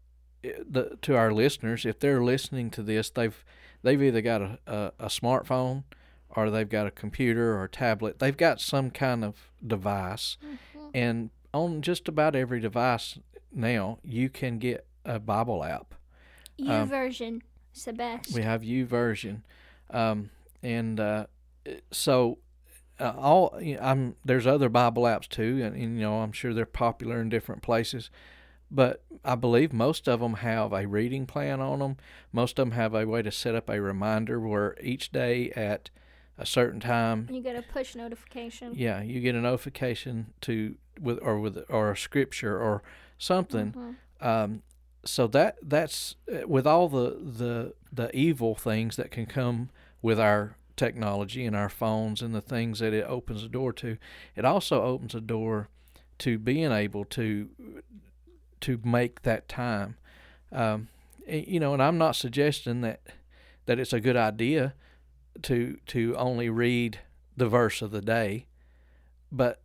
[0.46, 3.44] uh, the to our listeners, if they're listening to this, they've
[3.84, 5.84] they've either got a, a, a smartphone
[6.30, 8.20] or they've got a computer or a tablet.
[8.20, 10.90] They've got some kind of device, Mhm.
[10.94, 13.18] and on just about every device
[13.54, 15.94] now, you can get a Bible app.
[16.58, 17.42] U Um, version,
[17.74, 18.34] is the best.
[18.34, 19.44] We have YouVersion,
[19.92, 20.30] um,
[20.62, 21.28] and uh,
[21.92, 22.40] so
[23.00, 26.32] uh, all you know, I'm there's other Bible apps too, and, and you know I'm
[26.32, 28.10] sure they're popular in different places,
[28.72, 31.98] but I believe most of them have a reading plan on them.
[32.32, 35.90] Most of them have a way to set up a reminder where each day at
[36.38, 38.74] a certain time, you get a push notification.
[38.76, 42.82] yeah, you get a notification to with or with or a scripture or
[43.18, 44.26] something Mhm.
[44.26, 44.62] um,
[45.06, 49.70] so that that's uh, with all the, the the evil things that can come
[50.02, 53.98] with our technology and our phones and the things that it opens the door to
[54.36, 55.70] it also opens a door
[56.18, 57.50] to being able to
[58.62, 59.96] to make that time
[60.52, 60.88] um,
[61.28, 63.02] you know and I'm not suggesting that
[63.66, 64.74] that it's a good idea
[65.44, 67.00] to to only read
[67.38, 68.46] the verse of the day
[69.32, 69.62] but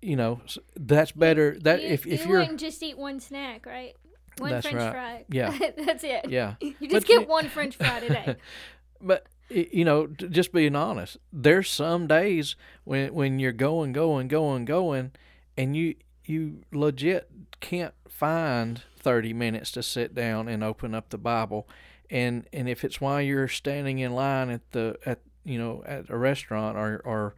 [0.00, 0.40] you know
[0.76, 3.94] that's better that you, if if you you're just eat one snack, right?
[4.38, 4.92] One French right.
[4.92, 5.24] fry.
[5.28, 5.56] Yeah.
[5.84, 6.28] that's it.
[6.28, 8.36] yeah You But just you- get one French fry today.
[9.00, 14.64] but you know, just being honest, there's some days when when you're going, going, going,
[14.64, 15.12] going,
[15.56, 17.30] and you you legit
[17.60, 21.68] can't find 30 minutes to sit down and open up the Bible,
[22.10, 26.10] and and if it's while you're standing in line at the at you know at
[26.10, 27.34] a restaurant or or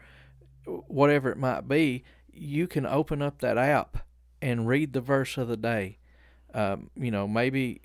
[0.65, 4.05] whatever it might be, you can open up that app
[4.43, 5.99] and read the verse of the day.
[6.53, 7.81] Um, you know, maybe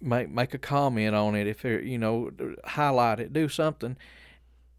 [0.00, 2.30] make make a comment on it if you know
[2.64, 3.96] highlight it, do something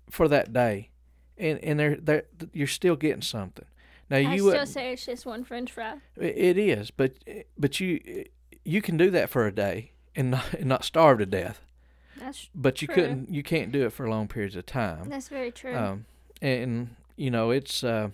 [0.10, 0.89] for that day,
[1.38, 3.65] and and they're, they're you're still getting something.
[4.10, 5.95] Now I you still say it's just one French fry.
[6.17, 7.13] it is, but
[7.57, 8.25] but you
[8.65, 11.65] you can do that for a day and not and not starve to death.
[12.17, 12.95] That's But you True.
[12.95, 15.10] couldn't you can't do it for long periods of time.
[15.10, 15.75] that's very true.
[15.75, 16.05] Um,
[16.41, 18.10] and you know it's uh,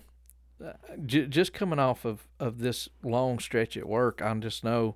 [0.64, 0.72] uh,
[1.04, 4.22] j- just coming off of, of this long stretch at work.
[4.22, 4.94] I just know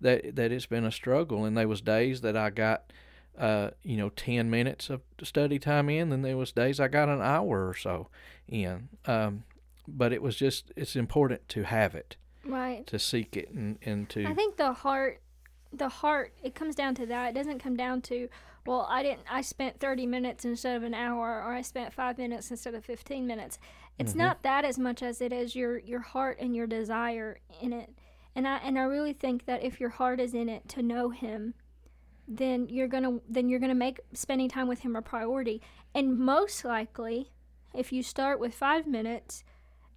[0.00, 2.92] that that it's been a struggle, and there was days that I got
[3.38, 7.08] uh, you know ten minutes of study time in, and there was days I got
[7.08, 8.08] an hour or so
[8.48, 8.88] in.
[9.06, 9.44] Um,
[9.86, 12.86] but it was just it's important to have it, right.
[12.86, 15.20] to seek it, and, and to I think the heart,
[15.72, 17.30] the heart, it comes down to that.
[17.30, 18.28] It doesn't come down to,
[18.66, 22.18] well, I didn't, I spent 30 minutes instead of an hour, or I spent five
[22.18, 23.58] minutes instead of 15 minutes.
[23.98, 24.16] It's Mhm.
[24.16, 27.90] not that as much as it is your your heart and your desire in it.
[28.38, 31.10] And I and I really think that if your heart is in it to know
[31.10, 31.54] Him,
[32.28, 35.60] then you're gonna then you're gonna make spending time with Him a priority.
[35.92, 37.32] And most likely,
[37.74, 39.42] if you start with five minutes,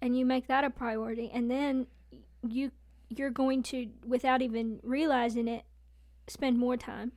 [0.00, 1.86] and you make that a priority, and then
[2.44, 2.72] you
[3.08, 5.62] you're going to without even realizing it
[6.26, 7.12] spend more time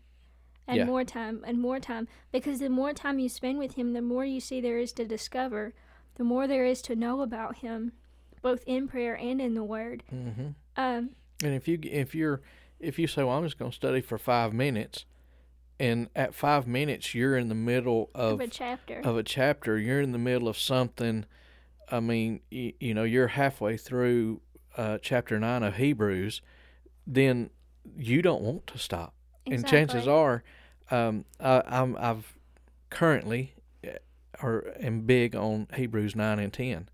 [0.68, 0.86] and Yeah.
[0.86, 4.26] more time and more time because the more time you spend with him the more
[4.26, 5.74] you see there is to discover
[6.16, 7.94] the more there is to know about him
[8.44, 11.12] both in prayer and in the word hmm um
[11.44, 12.42] And if you if you're
[12.80, 15.06] if you say, "Well, I'm just going to study for five minutes,"
[15.80, 19.78] and at five minutes you're in the middle of, of a chapter of a chapter,
[19.78, 21.26] you're in the middle of something.
[21.92, 24.42] I mean, you, you know, you're halfway through
[24.78, 26.42] uh, chapter nine of Hebrews,
[27.06, 27.50] then
[27.98, 29.14] you don't want to stop.
[29.48, 30.44] And chances are,
[30.90, 32.36] um, I, I'm I've
[32.90, 33.54] currently
[33.86, 33.92] uh,
[34.42, 36.90] or am big on Hebrews nine and ten.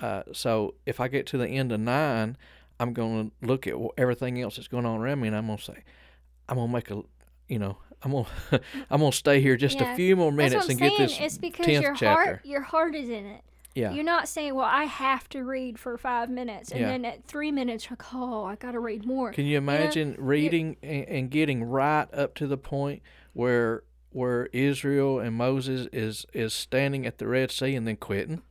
[0.00, 2.36] Uh, so if I get to the end of nine,
[2.82, 5.58] I'm going to look at everything else that's going on around me, and I'm going
[5.58, 5.82] to say,
[6.48, 7.02] I'm going to make a,
[7.48, 9.92] you know, I'm going to I'm to stay here just Yeah.
[9.92, 10.90] a few more minutes and saying.
[10.90, 11.18] get this.
[11.20, 12.06] it's because 10th your chapter.
[12.24, 13.42] heart your heart is in it
[13.76, 16.88] Yeah, you're not saying well i have to read for five minutes and Yeah.
[16.88, 20.76] then at three minutes you're like oh i gotta read more Can you imagine reading
[20.82, 23.02] and, and getting right up to the point
[23.34, 28.42] where where Israel and Moses is is standing at the Red Sea and then quitting?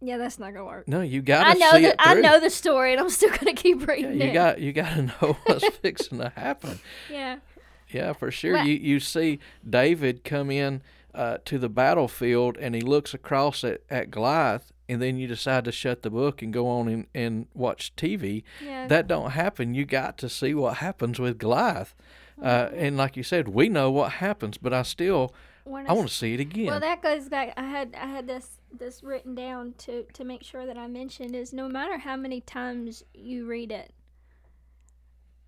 [0.00, 2.14] Yeah that's not gonna work No, you got to I know see that it I
[2.14, 4.18] know the story, and I'm still gonna keep reading.
[4.18, 4.34] Yeah, you it.
[4.34, 6.78] got you got to know what's fixing to happen.
[7.10, 7.38] yeah,
[7.90, 8.54] Yeah, for sure.
[8.54, 10.82] Well- You you see David come in
[11.14, 15.64] uh, to the battlefield and he looks across at, at Goliath, and then you decide
[15.64, 18.44] to shut the book and go on and, and watch TV.
[18.64, 18.86] yeah.
[18.86, 19.74] That don't happen.
[19.74, 21.94] You got to see what happens with Goliath.
[22.40, 22.78] Uh, Mm-hmm.
[22.78, 25.34] and like you said, we know what happens, but I still
[25.68, 26.66] When I want to see it again.
[26.66, 27.52] Well, that goes back.
[27.56, 31.34] I had I had this this written down to to make sure that I mentioned
[31.34, 33.92] is no matter how many times you read it,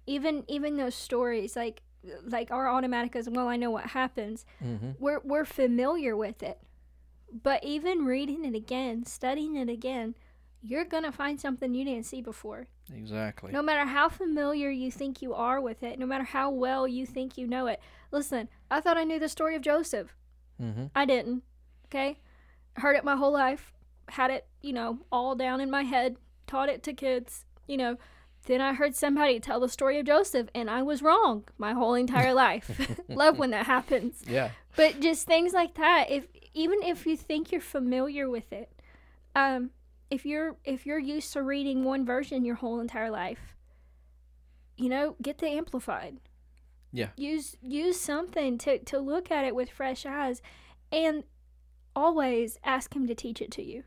[0.07, 1.83] even even those stories like
[2.25, 3.49] like our automatic as well.
[3.49, 4.45] I know what happens.
[4.59, 6.59] hmm We're we're familiar with it,
[7.43, 10.15] but even reading it again, studying it again,
[10.63, 12.67] you're gonna find something you didn't see before.
[12.93, 13.53] Exactly.
[13.53, 17.07] No matter how familiar you think you are with it, no matter how well you
[17.07, 17.81] think you know it,
[18.11, 20.15] listen, I thought I knew the story of Joseph.
[20.61, 20.87] Mm-hmm.
[20.95, 21.43] I didn't.
[21.87, 22.19] Okay?
[22.75, 23.73] Heard it my whole life.
[24.09, 26.17] Had it, you know, all down in my head.
[26.47, 27.45] Taught it to kids.
[27.67, 27.97] You know,
[28.47, 31.95] then I heard somebody tell the story of Joseph and I was wrong my whole
[31.95, 32.71] entire life.
[33.09, 34.23] Love when that happens.
[34.27, 34.51] Yeah.
[34.77, 38.71] But just things like that, if even if you think you're familiar with it,
[39.35, 39.71] um,
[40.11, 43.55] if you're if you're used to reading one version your whole entire life,
[44.77, 46.19] you know, get the amplified.
[46.92, 47.09] Yeah.
[47.16, 50.42] Use use something to to look at it with fresh eyes,
[50.90, 51.24] and
[51.94, 53.85] always ask him to teach it to you.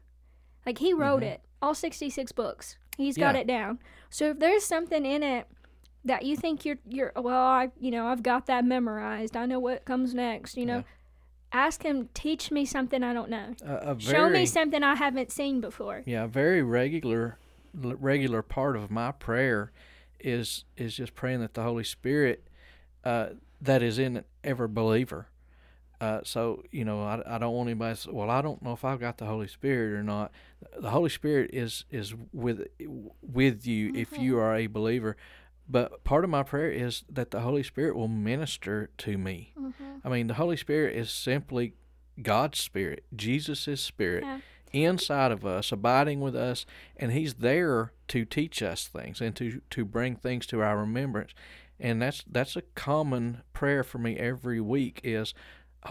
[0.66, 1.28] Like he wrote Mhm.
[1.34, 2.78] it, all sixty six books.
[2.98, 3.80] He's got it down.
[4.10, 5.48] So if there's something in it
[6.06, 9.36] that you think you're you're well, I you know I've got that memorized.
[9.36, 10.56] I know what comes next.
[10.58, 10.84] You know, Yeah.
[11.52, 13.54] ask him teach me something I don't know.
[13.66, 16.04] A, a Show me something I haven't seen before.
[16.06, 17.38] yeah, a very regular
[17.74, 19.72] regular part of my prayer
[20.20, 22.48] is is just praying that the Holy Spirit
[23.04, 23.30] uh,
[23.62, 25.28] that is in every believer.
[26.02, 27.96] Uh, so you know, I, I don't want anybody.
[27.96, 30.32] To say, well, I don't know if I've got the Holy Spirit or not.
[30.78, 32.68] The Holy Spirit is is with
[33.22, 35.16] with you if you are a believer.
[35.70, 39.54] But part of my prayer is that the Holy Spirit will minister to me.
[39.58, 39.84] Mm-hmm.
[40.04, 41.74] I mean, the Holy Spirit is simply
[42.22, 44.40] God's Spirit, Jesus' Spirit Yeah.
[44.74, 46.66] inside of us, abiding with us,
[46.98, 51.34] and He's there to teach us things and to, to bring things to our remembrance.
[51.80, 55.34] And that's that's a common prayer for me every week is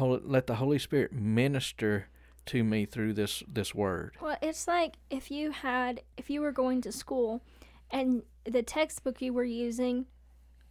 [0.01, 2.09] let the Holy Spirit minister
[2.47, 4.16] to me through this this word.
[4.21, 7.42] Well, it's like if you had if you were going to school,
[7.90, 10.07] and the textbook you were using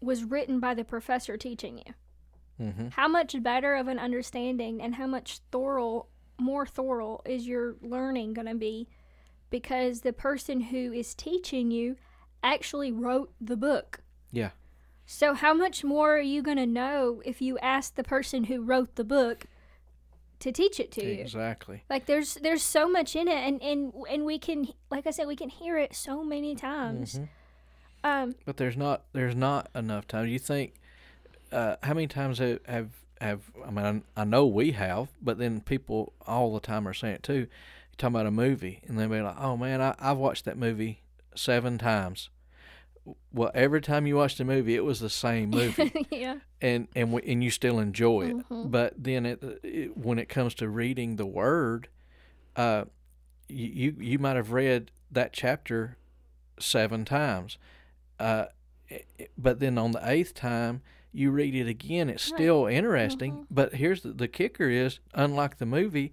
[0.02, 1.94] was written by the professor teaching you.
[2.58, 6.08] hmm How much better of an understanding and how much thorough,
[6.40, 8.88] more thorough is your learning going to be
[9.50, 11.98] because the person who is teaching you
[12.42, 14.02] actually wrote the book.
[14.32, 14.52] Yeah.
[15.12, 18.62] So how much more are you going to know if you ask the person who
[18.62, 19.46] wrote the book
[20.40, 21.20] to teach it to you?
[21.22, 21.84] Exactly.
[21.90, 25.28] Like there's there's so much in it and and and we can like I said
[25.28, 27.20] we can hear it so many times.
[27.20, 27.28] Mhm.
[28.06, 30.28] Um But there's not there's not enough time.
[30.28, 30.76] You think
[31.52, 35.38] uh, how many times have, have have I mean I, I know we have, but
[35.38, 37.34] then people all the time are saying it too.
[37.34, 37.48] You
[37.98, 41.02] talking about a movie, and they'll be like, "Oh man, I, I've watched that movie
[41.36, 42.30] seven times."
[43.34, 46.36] Well, every time you watched the movie, it was the same movie, yeah.
[46.62, 48.36] and and w- and you still enjoy it.
[48.50, 48.70] Mhm.
[48.70, 51.88] But then it, it when it comes to reading the Word,
[52.56, 52.86] uh,
[53.50, 55.98] you you, you might have read that chapter
[56.60, 57.58] seven times,
[58.20, 58.46] uh,
[59.38, 62.38] but then on the eighth time you read it again, it's Right.
[62.38, 63.34] still interesting.
[63.34, 63.46] Mhm.
[63.50, 66.12] But here's the, the kicker: is unlike the movie,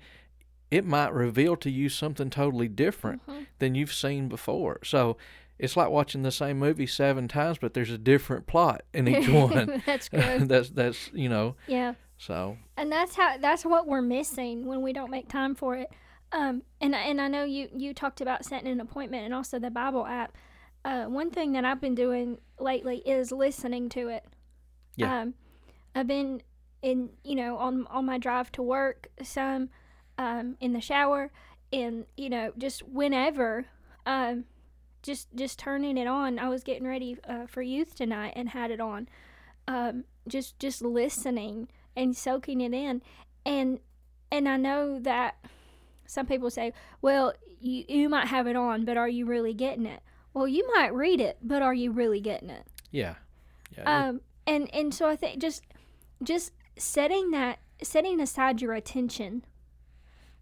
[0.70, 3.46] it might reveal to you something totally different Mhm.
[3.58, 4.80] than you've seen before.
[4.84, 5.18] So.
[5.58, 9.28] It's like watching the same movie seven times, but there's a different plot in each
[9.28, 9.82] one.
[9.86, 10.48] that's good.
[10.48, 11.94] that's that's you know Yeah.
[12.16, 15.90] so And that's how that's what we're missing when we don't make time for it.
[16.32, 19.70] Um and and I know you you talked about setting an appointment and also the
[19.70, 20.36] Bible app.
[20.84, 24.24] Uh one thing that I've been doing lately is listening to it.
[24.96, 25.22] Yeah.
[25.22, 25.34] Um
[25.94, 26.42] I've been
[26.82, 29.70] in you know on on my drive to work some
[30.18, 31.32] um in the shower
[31.72, 33.66] and you know just whenever
[34.06, 34.44] um
[35.02, 36.38] just just turning it on.
[36.38, 39.08] I was getting ready uh, for youth tonight and had it on.
[39.66, 43.02] Um, just just listening and soaking it in,
[43.44, 43.80] and
[44.30, 45.36] and I know that
[46.06, 49.86] some people say, well, you you might have it on, but are you really getting
[49.86, 50.00] it?
[50.34, 52.66] Well, you might read it, but are you really getting it?
[52.90, 53.16] yeah
[53.76, 55.62] yeah Um, and and so I think just
[56.22, 59.44] just setting that setting aside your attention,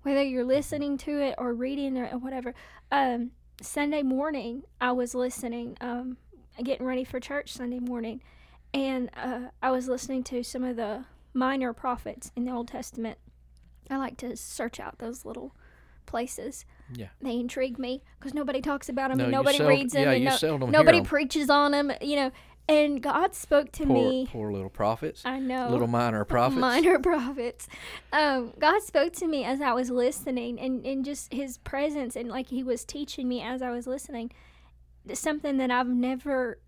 [0.02, 2.54] whether you're listening to it or reading it or whatever.
[2.92, 6.16] Um, Sunday morning, I was listening, um,
[6.62, 8.22] getting ready for church Sunday morning,
[8.74, 13.18] and uh, I was listening to some of the minor prophets in the Old Testament.
[13.90, 15.54] I like to search out those little
[16.06, 16.64] places.
[16.94, 17.08] Yeah.
[17.20, 20.10] They intrigue me because nobody talks about them No, and nobody seld- reads them yeah,
[20.12, 20.30] and no-
[20.98, 22.30] hear preaches on them, you know.
[22.68, 24.28] And God spoke to poor, me.
[24.30, 25.68] poor little prophets, I know.
[25.68, 26.60] little minor prophets.
[26.60, 27.68] Minor prophets.
[28.12, 32.28] Um, God spoke to me as I was listening, and, and just His presence, and
[32.28, 34.32] like He was teaching me as I was listening,
[35.14, 36.58] something that I've never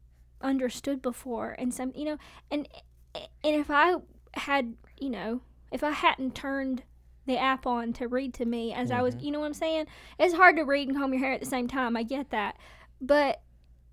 [0.41, 2.19] understood before, and some, you know,
[2.51, 2.69] and
[3.15, 3.97] and if I
[4.35, 5.41] had, you know,
[5.73, 6.85] if I hadn't turned
[7.27, 9.23] the app on to read to me as I was, Mhm.
[9.25, 9.87] you know what I'm saying?
[10.19, 11.97] It's hard to read and comb your hair at the same time.
[11.97, 12.57] I get that,
[13.01, 13.43] but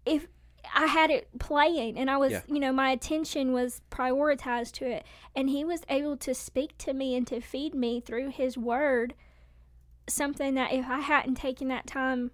[0.05, 0.27] if
[0.73, 2.41] I had it playing and I was, Yeah.
[2.47, 5.05] you know, my attention was prioritized to it.
[5.35, 9.13] And he was able to speak to me and to feed me through his word
[10.07, 12.31] something that if I hadn't taken that time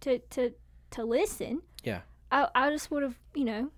[0.00, 0.52] to, to,
[0.90, 2.00] to listen, Yeah.
[2.30, 3.70] I, I just would have, you know,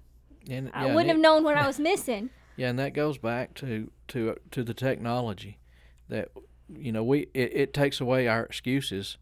[0.49, 2.31] And, I wouldn't have it- known what I was missing.
[2.57, 5.59] Yeah, and that goes back to to to the technology
[6.09, 6.29] that
[6.73, 9.19] you know we it, it takes away our excuses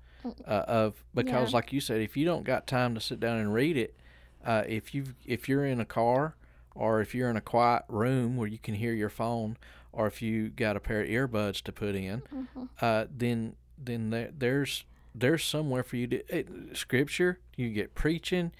[0.47, 1.57] uh, of because Yeah.
[1.57, 3.97] like you said if you don't got time to sit down and read it
[4.45, 6.35] uh, if you if you're in a car
[6.75, 9.57] or if you're in a quiet room where you can hear your phone
[9.93, 12.69] or if you got a pair of earbuds to put in Mhm.
[12.81, 14.85] uh, then then there, there's
[15.15, 18.53] there's somewhere for you to it, scripture you get preaching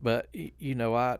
[0.00, 0.28] but
[0.58, 1.18] you know I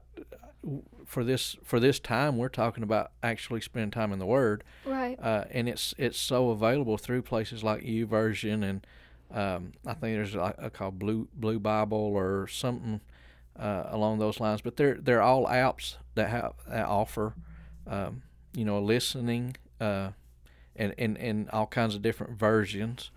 [1.04, 5.18] for this for this time we're talking about actually spending time in the word Right.
[5.22, 8.86] uh, and it's it's so available through places like YouVersion and
[9.30, 13.00] um, I think there's like a called Blue Blue Bible or something
[13.58, 14.60] uh, along those lines.
[14.60, 17.34] But they're they're all apps that have that offer
[17.86, 18.22] um,
[18.54, 20.10] you know listening uh,
[20.76, 23.10] and, and and all kinds of different versions.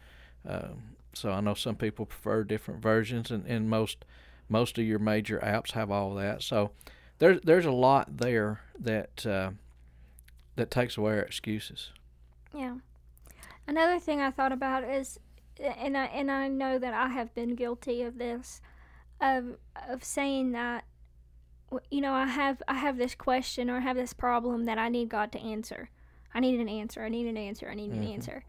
[0.48, 4.06] Um, so I know some people prefer different versions, and, and most
[4.50, 6.42] most of your major apps have all that.
[6.42, 6.72] So
[7.20, 9.52] there's there's a lot there that uh,
[10.56, 11.92] that takes away our excuses.
[12.54, 12.76] Yeah.
[13.68, 15.20] Another thing I thought about is,
[15.60, 18.62] and I and I know that I have been guilty of this,
[19.22, 19.58] of
[19.88, 20.84] of saying that,
[21.90, 24.90] you know, I have I have this question or I have this problem that I
[24.90, 25.90] need God to answer.
[26.34, 27.04] I need an answer.
[27.04, 27.70] I need an answer.
[27.70, 28.14] I need an Mhm.
[28.14, 28.44] answer.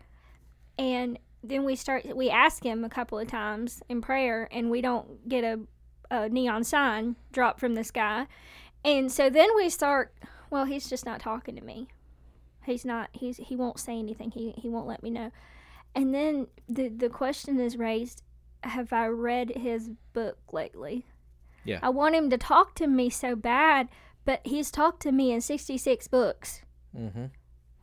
[0.79, 2.17] And then we start.
[2.17, 5.61] We ask Him a couple of times in prayer, and we don't get a,
[6.11, 8.27] a neon sign drop from the sky.
[8.85, 10.15] And so then we start.
[10.51, 11.89] Well, He's just not talking to me
[12.65, 15.33] he's not he's he won't say anything he he won't let me know
[15.97, 18.23] and then the the question is raised
[18.65, 21.07] have i read his book lately
[21.65, 21.79] Yeah.
[21.83, 23.89] i want him to talk to me so bad
[24.25, 26.63] but he's talked to me in 66 books
[26.97, 27.25] Mm-hmm.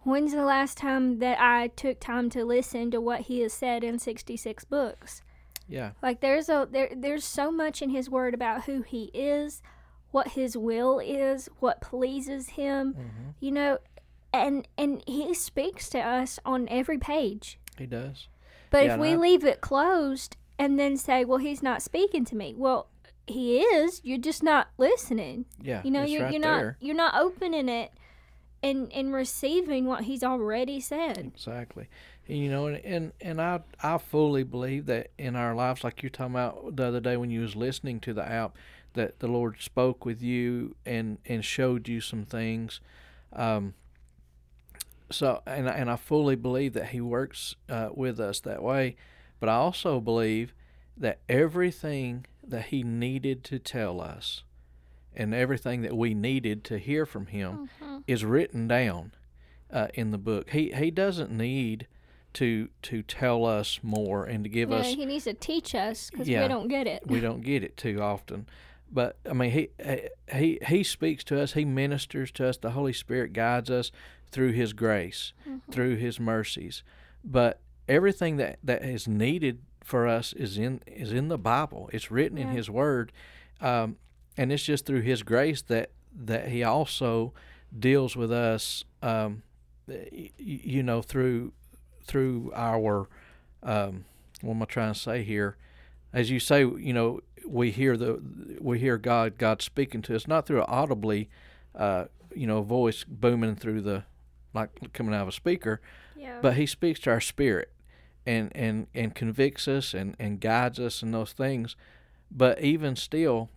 [0.03, 3.84] when's the last time that i took time to listen to what he has said
[3.84, 5.21] in 66 books
[5.67, 5.91] Yeah.
[6.01, 9.61] like there's a there there's so much in his word about who he is
[10.11, 13.30] what his will is what pleases him Mm-hmm.
[13.39, 13.77] you know
[14.32, 18.27] and and he speaks to us on every page He does.
[18.69, 22.24] but Yeah, if we I- leave it closed and then say well he's not speaking
[22.26, 22.88] to me well
[23.26, 25.82] he is you're just not listening Yeah.
[25.84, 26.66] you know you're, right you're there.
[26.66, 27.91] not you're not opening it
[28.62, 31.88] and and receiving what he's already said Exactly.
[32.28, 36.12] You know, and, and and I I fully believe that in our lives, like you're
[36.12, 38.55] talking about the other day when you was listening to the app,
[38.93, 42.82] that the Lord spoke with you and and showed you some things.
[43.34, 43.74] Um.
[45.10, 48.95] So and and I fully believe that He works uh, with us that way,
[49.40, 50.54] but I also believe
[50.98, 54.44] that everything that He needed to tell us,
[55.16, 58.04] and everything that we needed to hear from Him, Mhm.
[58.08, 59.12] is written down
[59.72, 60.50] uh, in the book.
[60.50, 61.88] He he doesn't need
[62.34, 64.88] to to tell us more and to give yeah, us.
[64.88, 66.42] he needs to teach us because Yeah.
[66.44, 68.48] we don't get it We don't get it too often,
[68.92, 69.70] but I mean he
[70.34, 71.54] he he speaks to us.
[71.54, 72.58] He ministers to us.
[72.58, 73.92] The Holy Spirit guides us
[74.32, 75.62] through His grace, Mhm.
[75.72, 76.82] through His mercies.
[77.24, 81.90] But everything that that is needed for us is in is in the Bible.
[81.92, 83.12] It's written in His Word,
[83.60, 83.98] um,
[84.38, 87.34] and it's just through His grace that that He also
[87.78, 88.86] deals with us.
[89.02, 89.44] Um,
[90.38, 91.52] you know, through
[92.04, 93.08] through our
[93.64, 94.06] um,
[94.42, 95.58] what am I trying to say here?
[96.14, 98.22] As you say, you know, we hear the
[98.60, 101.30] we hear God God speaking to us not through an audibly,
[101.76, 104.04] uh, you know, voice booming through the
[104.54, 105.82] like coming out of a speaker,
[106.16, 107.72] yeah but He speaks to our spirit,
[108.30, 111.75] and and and convicts us and and guides us in those things.
[112.32, 113.49] But even still,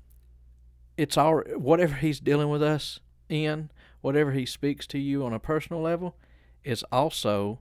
[0.96, 3.70] it's all whatever He's dealing with us in,
[4.00, 6.16] whatever He speaks to you on a personal level,
[6.64, 7.60] is also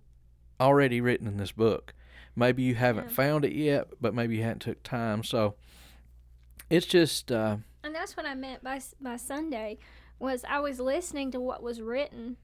[0.60, 1.94] already written in this book.
[2.36, 3.16] Maybe you haven't Yeah.
[3.16, 5.24] found it yet, but maybe you hadn't took time.
[5.24, 5.56] So
[6.70, 9.78] it's just uh, And that's what I meant by by Sunday
[10.20, 12.38] was I was listening to what was written,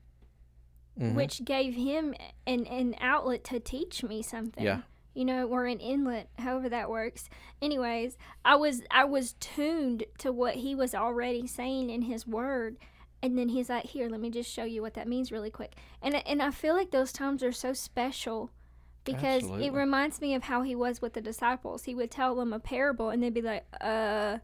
[1.00, 1.14] mhm.
[1.14, 2.14] which gave him
[2.46, 4.64] an an outlet to teach me something.
[4.64, 4.82] Yeah.
[5.14, 7.28] You know, or an inlet, however that works.
[7.62, 12.78] Anyways, I was I was tuned to what he was already saying in his word.
[13.24, 15.74] And then he's like, "Here, let me just show you what that means really quick."
[16.04, 18.52] And and I feel like those times are so special
[19.06, 19.68] because Absolutely.
[19.68, 21.86] it reminds me of how he was with the disciples.
[21.86, 24.38] He would tell them a parable and they'd be like, "Uh,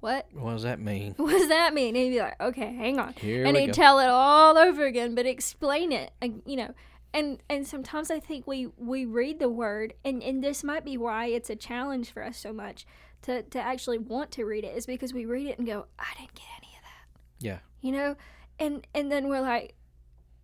[0.00, 1.14] what?" what does that mean?
[1.16, 1.94] what does that mean?
[1.94, 3.14] And he'd be like, okay, hang on.
[3.14, 3.72] Here and he'd go.
[3.72, 6.74] tell it all over again, but explain it, uh, you know.
[7.12, 10.96] And and sometimes I think we we read the word, and and this might be
[10.96, 12.86] why it's a challenge for us so much
[13.22, 16.06] to to actually want to read it is because we read it and go, I
[16.18, 17.20] didn't get any of that.
[17.40, 17.58] Yeah.
[17.80, 18.16] You know,
[18.58, 19.74] and and then we're like,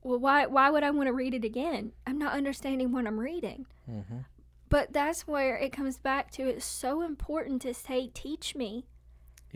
[0.03, 1.93] well, why why would I want to read it again?
[2.07, 3.67] I'm not understanding what I'm reading.
[3.87, 4.19] hmm
[4.69, 6.43] But that's where it comes back to.
[6.49, 8.87] It's so important to say, teach me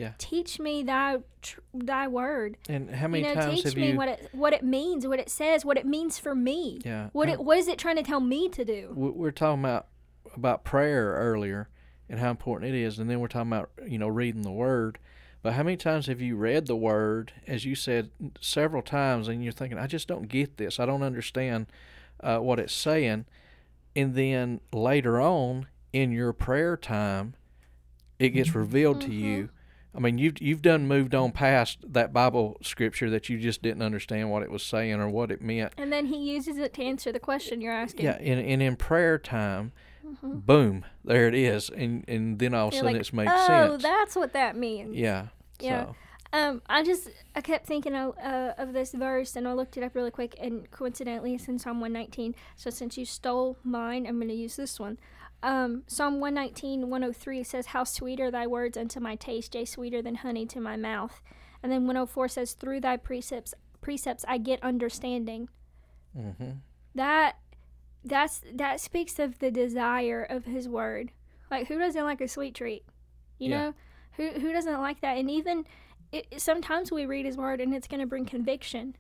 [0.01, 0.13] Yeah.
[0.19, 2.57] Teach me thy tr- thy word.
[2.69, 3.97] And how many you know, times teach have me you?
[3.97, 6.81] what it what it means, what it says, what it means for me.
[6.85, 7.11] yeah.
[7.13, 8.93] What it what is it trying to tell me to do?
[8.95, 9.89] we- we're talking about
[10.35, 11.69] about prayer earlier
[12.09, 14.99] and how important it is, and then we're talking about you know reading the Word.
[15.43, 19.43] But how many times have you read the Word, as you said several times, and
[19.43, 21.67] you're thinking, I just don't get this, I don't understand
[22.23, 23.25] uh, what it's saying,
[23.97, 27.35] and then later on in your prayer time,
[28.19, 29.49] it gets revealed to you.
[29.95, 33.83] I mean, you've you've done moved on past that Bible scripture that you just didn't
[33.83, 35.73] understand what it was saying or what it meant.
[35.77, 38.05] And then he uses it to answer the question you're asking.
[38.05, 39.73] Yeah, and, and in prayer time,
[40.07, 40.47] Mhm.
[40.47, 43.47] boom, there it is, and and then all of a sudden like, it's makes oh,
[43.47, 43.73] sense.
[43.73, 44.97] Oh, that's what that means.
[44.97, 45.27] yeah.
[45.61, 45.87] Yeah.
[45.87, 45.97] So,
[46.33, 49.83] Um, I just I kept thinking of, uh, of this verse and I looked it
[49.83, 52.35] up really quick and coincidentally it's in Psalm 119.
[52.57, 54.97] So since you stole mine, I'm going to use this one.
[55.43, 60.03] Um, Psalm 119, 103 says, "How sweet are thy words unto my taste, yea, sweeter
[60.03, 61.23] than honey to my mouth."
[61.63, 65.49] And then 104 says, "Through thy precepts precepts I get understanding."
[66.13, 66.51] hmm
[66.95, 67.37] That
[68.05, 71.13] that's that speaks of the desire of his word.
[71.51, 72.85] Like who doesn't like a sweet treat?
[73.39, 73.59] You Yeah.
[73.59, 73.75] know,
[74.17, 75.17] who who doesn't like that?
[75.17, 75.67] And even
[76.13, 78.97] it, sometimes we read his word and it's going to bring conviction,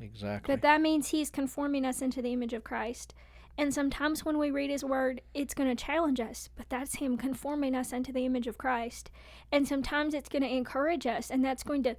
[0.00, 0.54] exactly.
[0.54, 3.14] but that means he's conforming us into the image of Christ.
[3.58, 7.16] And sometimes when we read his word, it's going to challenge us, but that's him
[7.16, 9.10] conforming us into the image of Christ.
[9.52, 11.96] And sometimes it's going to encourage us, and that's going to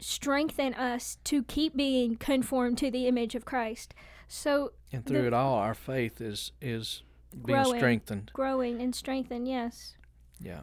[0.00, 3.94] strengthen us to keep being conformed to the image of Christ.
[4.28, 7.02] So and through the- it all, our faith is is
[7.44, 7.78] being Growing.
[7.80, 8.30] strengthened.
[8.32, 9.94] growing and strengthen, yes.
[10.40, 10.60] Yeah.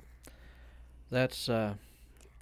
[1.11, 1.75] That's uh,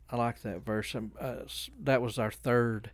[0.09, 0.95] I like that verse.
[0.95, 1.37] Um, uh,
[1.81, 2.91] that was our third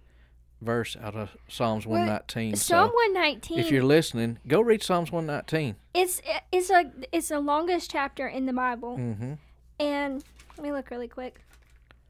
[0.61, 2.55] verse out of Psalms one nineteen.
[2.55, 3.59] Psalm So one nineteen.
[3.59, 5.75] if you're listening, go read Psalms one nineteen.
[5.93, 9.33] it's it's a it's the longest chapter in the Bible, Mm-hmm.
[9.79, 10.23] and
[10.57, 11.39] let me look really quick.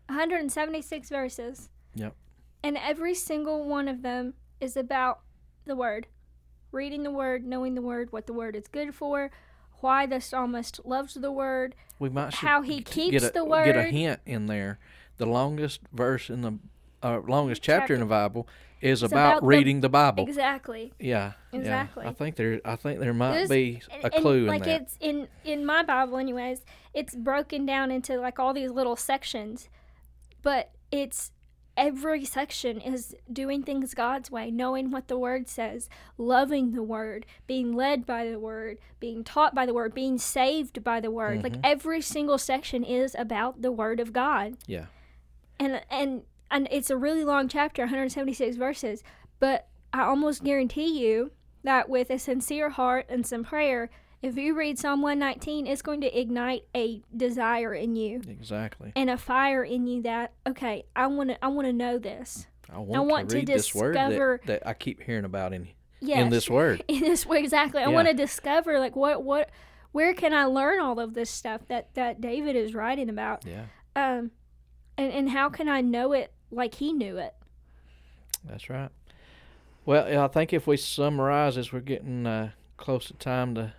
[0.08, 1.70] 176 verses.
[1.96, 2.16] Yep.
[2.64, 5.20] And every single one of them is about
[5.66, 6.08] the word,
[6.72, 9.32] reading the word, knowing the word, what the word is good for,
[9.82, 13.84] why the psalmist loves the word, We might how he keeps a, the Get a
[13.84, 14.80] hint in there.
[15.18, 16.54] The longest verse in the
[17.04, 18.48] uh, longest chapter, in the Bible
[18.82, 20.24] is It's about, about the- reading the Bible.
[20.26, 20.94] Exactly.
[21.00, 22.04] Yeah, Exactly.
[22.06, 22.10] Yeah.
[22.10, 22.62] I think there.
[22.64, 24.82] I think there might There's- be a and, clue in like that.
[24.82, 29.68] it's in in my bible anyways it's broken down into like all these little sections
[30.42, 31.32] but it's
[31.76, 37.26] every section is doing things god's way knowing what the word says loving the word
[37.48, 41.42] being led by the word being taught by the word being saved by the word
[41.44, 41.62] like Mhm.
[41.64, 44.86] every single section is about the word of god Yeah.
[45.60, 49.04] and and and it's a really long chapter 176 verses
[49.40, 51.32] but i almost guarantee you
[51.64, 53.90] that with a sincere heart and some prayer
[54.22, 58.22] if you read psalm 119 it's going to ignite a desire in you.
[58.28, 58.92] Exactly.
[58.96, 62.48] and a fire in you that okay i want to i want to know this.
[62.72, 65.70] I want, want to to read this word that, that I keep hearing about in
[66.00, 66.20] yes.
[66.22, 66.84] in this word.
[66.88, 67.82] in this way exactly.
[67.82, 69.50] I want to discover like what what
[69.92, 73.44] where can i learn all of this stuff that that david is writing about?
[73.46, 74.32] Yeah, um
[74.98, 77.36] and and how can i know it like he knew it
[78.48, 78.90] that's right.
[79.86, 83.74] Well, I think if we summarize as we're getting uh, close to time to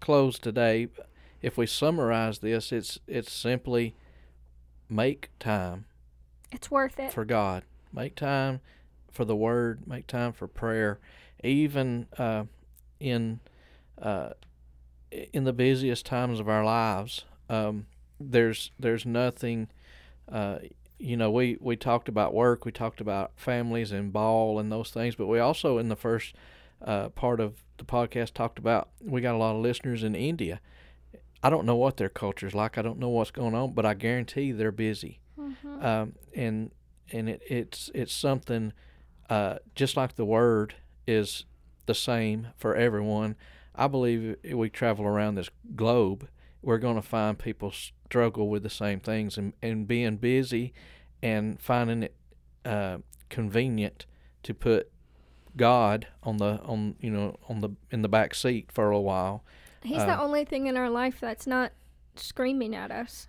[0.00, 0.88] close today,
[1.42, 3.94] if we summarize this, it's it's simply
[4.88, 5.86] make time
[6.52, 7.64] it's worth it for God.
[7.92, 8.60] Make time
[9.10, 9.86] for the Word.
[9.86, 10.98] Make time for prayer.
[11.42, 12.44] Even uh,
[13.00, 13.40] in
[14.00, 14.30] uh,
[15.10, 17.86] in the busiest times of our lives, um,
[18.18, 19.68] there's there's nothing.
[20.98, 22.64] You know, we we talked about work.
[22.64, 25.14] We talked about families and ball and those things.
[25.16, 26.34] But we also in the first
[26.82, 30.60] uh, part of the podcast talked about we got a lot of listeners in India.
[31.42, 32.78] I don't know what their culture's like.
[32.78, 35.84] I don't know what's going on, but I guarantee they're busy Mhm.
[35.84, 36.70] um, and
[37.12, 38.72] and it, it's it's something
[39.28, 40.74] uh, just like the word
[41.06, 41.44] is
[41.86, 43.36] the same for everyone.
[43.74, 46.28] I believe we travel around this globe,
[46.64, 50.72] we're going to find people struggle with the same things, and, and being busy
[51.22, 52.14] and finding it
[52.64, 52.98] uh,
[53.30, 54.06] convenient
[54.42, 54.90] to put
[55.56, 59.44] God on the on you know on the in the back seat for a while.
[59.82, 61.72] He's Uh, the only thing in our life that's not
[62.16, 63.28] screaming at us.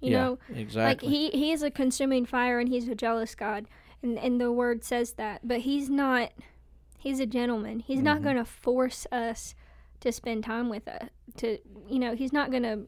[0.00, 1.08] You yeah, know, exactly.
[1.08, 3.66] like he he is a consuming fire and he's a jealous God,
[4.02, 5.46] and and the word says that.
[5.46, 6.32] But he's not.
[6.98, 7.80] He's a gentleman.
[7.80, 8.24] He's not Mhm.
[8.24, 9.54] going to force us
[10.02, 11.08] to spend time with us.
[11.38, 12.86] To you know, he's not going to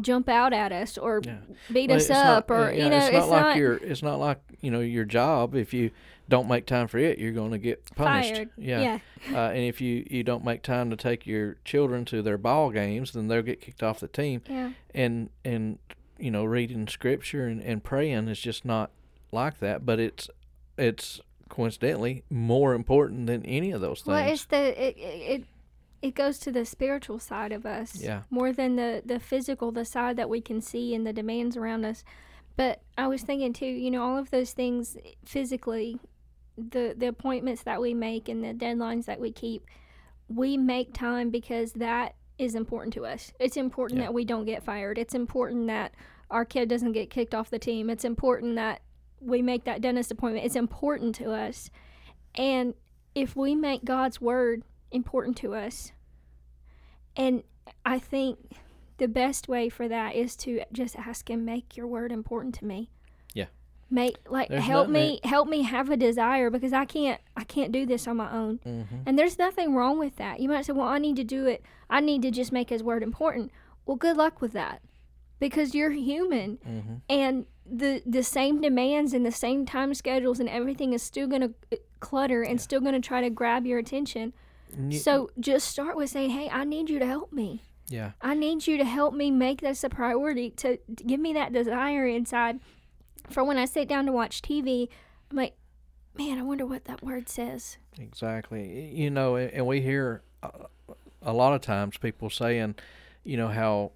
[0.00, 1.38] jump out at us or Yeah.
[1.72, 4.02] beat Well, us it's not- up or yeah, you know, it's not like your it's
[4.02, 5.54] not like you know your job.
[5.54, 5.90] If you
[6.28, 8.34] don't make time for it, you're going to get punished.
[8.34, 8.50] fired.
[8.56, 8.80] Yeah.
[8.80, 8.98] yeah.
[9.36, 12.70] Uh, and if you you don't make time to take your children to their ball
[12.70, 14.40] games, then they'll get kicked off the team.
[14.48, 14.72] Yeah.
[14.94, 15.78] And and
[16.18, 18.90] you know reading scripture and, and praying is just not
[19.30, 19.84] like that.
[19.84, 20.30] But it's
[20.78, 21.20] it's
[21.52, 24.06] coincidentally more important than any of those things.
[24.08, 25.44] Well, it's the it, it
[26.00, 28.00] it goes to the spiritual side of us.
[28.00, 28.22] Yeah.
[28.30, 31.84] More than the the physical, the side that we can see and the demands around
[31.84, 32.04] us.
[32.56, 34.96] But I was thinking too, you know, all of those things
[35.26, 35.98] physically,
[36.56, 39.66] the the appointments that we make and the deadlines that we keep,
[40.28, 43.30] we make time because that is important to us.
[43.38, 44.06] It's important Yeah.
[44.06, 44.96] that we don't get fired.
[44.96, 45.92] It's important that
[46.30, 47.90] our kid doesn't get kicked off the team.
[47.90, 48.80] It's important that
[49.24, 50.44] we make that dentist appointment.
[50.44, 51.70] It's important to us.
[52.34, 52.74] And
[53.14, 55.92] if we make God's word important to us,
[57.16, 57.42] and
[57.84, 58.38] I think
[58.98, 62.64] the best way for that is to just ask him, make your word important to
[62.64, 62.90] me.
[63.34, 63.46] Yeah.
[63.90, 67.72] Make like There's help me help me have a desire because I can't I can't
[67.72, 68.58] do this on my own.
[68.64, 68.96] mm-hmm.
[69.04, 70.40] And there's nothing wrong with that.
[70.40, 71.62] You might say, well, I need to do it.
[71.90, 73.50] I need to just make his word important.
[73.84, 74.80] Well, good luck with that
[75.38, 76.94] because you're human Mm-hmm.
[77.10, 81.42] and the the same demands and the same time schedules and everything is still going
[81.42, 84.32] to clutter and still going to try to grab your attention.
[84.90, 87.62] So just start with saying, "Hey, I need you to help me.
[87.88, 91.34] yeah, I need you to help me make this a priority to, to give me
[91.34, 92.58] that desire inside
[93.28, 94.88] for when I sit down to watch TV.
[95.30, 95.54] I'm like,
[96.16, 97.76] man, I wonder what that word says.
[97.98, 98.90] Exactly.
[98.94, 100.48] You know, and we hear uh,
[101.20, 102.76] a lot of times people saying,
[103.24, 103.92] you know, how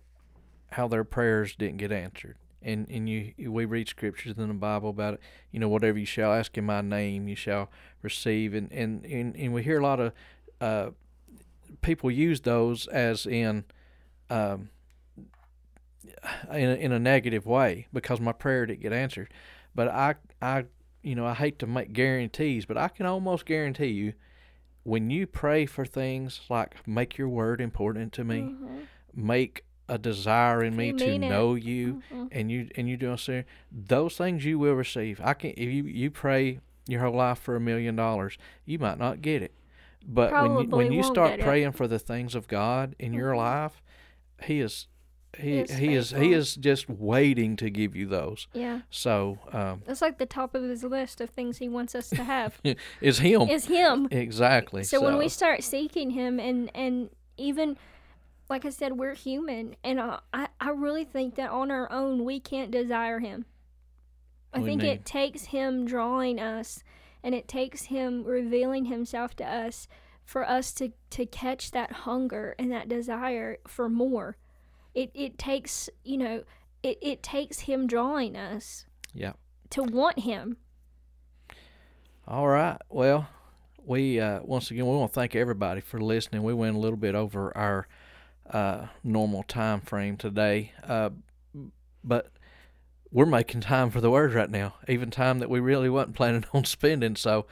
[0.73, 2.37] how their prayers didn't get answered.
[2.67, 5.21] And and you we read scriptures in the Bible about it.
[5.53, 7.71] You know, whatever you shall ask in my name, you shall
[8.03, 8.53] receive.
[8.55, 10.12] And and and, and we hear a lot of
[10.61, 10.91] uh,
[11.83, 13.64] people use those as in.
[14.31, 14.71] Um,
[16.53, 19.29] in a, in a negative way because my prayer didn't get answered,
[19.75, 20.64] but I I
[21.03, 24.12] you know I hate to make guarantees, but I can almost guarantee you
[24.83, 28.87] when you pray for things like make your word important to me, Mhm.
[29.14, 31.18] make a desire in me to it.
[31.18, 32.28] know you, Mhm.
[32.32, 35.20] and you and you doing so those things you will receive.
[35.22, 38.99] I can if you you pray your whole life for a million dollars, you might
[38.99, 39.53] not get it,
[40.07, 41.43] but when you when you start get it.
[41.45, 43.37] praying for the things of God in your Mhm.
[43.39, 43.82] life,
[44.43, 44.87] He is.
[45.39, 48.49] He, He is he is he is just waiting to give you those.
[48.55, 52.09] Yeah, So um, that's like the top of his list of things he wants us
[52.11, 52.59] to have.
[53.03, 54.09] is him is him.
[54.11, 54.82] exactly.
[54.82, 57.76] So, when we start seeking him, and and even
[58.49, 62.25] like I said, we're human, and I I, I really think that on our own
[62.25, 63.47] we can't desire him.
[64.53, 66.83] I We think need- it takes him drawing us,
[67.23, 69.89] and it takes him revealing himself to us
[70.25, 74.37] for us to to catch that hunger and that desire for more.
[74.95, 76.45] It it takes you know
[76.83, 79.33] it it takes him drawing us yeah.
[79.71, 80.57] to want him.
[82.29, 82.79] All right.
[82.89, 83.29] Well,
[83.85, 86.43] we uh, once again we want to thank everybody for listening.
[86.43, 87.87] We went a little bit over our
[88.51, 91.11] uh, normal time frame today, uh,
[92.05, 92.31] but
[93.11, 96.45] we're making time for the word right now, even time that we really wasn't planning
[96.53, 97.17] on spending.
[97.17, 97.47] So.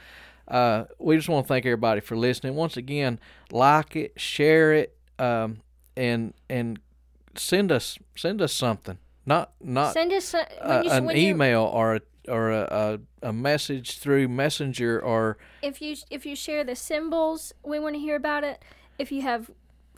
[0.47, 2.53] Uh, we just want to thank everybody for listening.
[2.53, 3.19] Once again,
[3.51, 5.57] like it, share it, um,
[5.97, 6.77] and and
[7.33, 8.99] send us send us something.
[9.25, 10.45] Not not Send us a,
[10.83, 15.81] you, an you- email or a or a, a, a message through messenger or if
[15.81, 18.63] you if you share the symbols, we want to hear about it.
[18.97, 19.49] If you have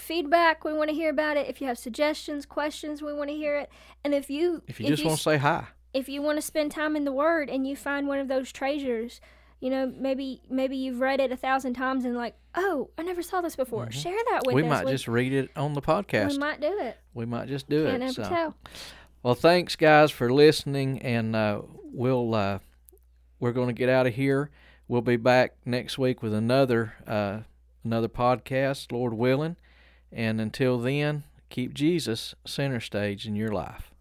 [0.02, 1.48] feedback, we want to hear about it.
[1.48, 3.70] If you have suggestions, questions, we want to hear it.
[4.04, 6.72] And if you if you just want to say hi if you want to spend
[6.72, 9.20] time in the Word and you find one of those treasures,
[9.60, 13.22] you know maybe maybe you've read it a thousand times and like, oh, I never
[13.24, 13.90] saw this before.
[13.92, 14.56] Share that with Mm-hmm.
[14.56, 14.70] we us.
[14.70, 16.98] might we, just read it on the podcast we might do it.
[17.14, 18.24] we might just do Can't it ever so.
[18.30, 18.56] tell.
[19.24, 22.60] well thanks guys for listening and uh, we'll uh,
[23.40, 24.52] we're going to get out of here
[24.88, 27.40] we'll be back next week with another uh,
[27.84, 29.56] another podcast lord willing
[30.12, 33.92] and until then keep jesus center stage in your life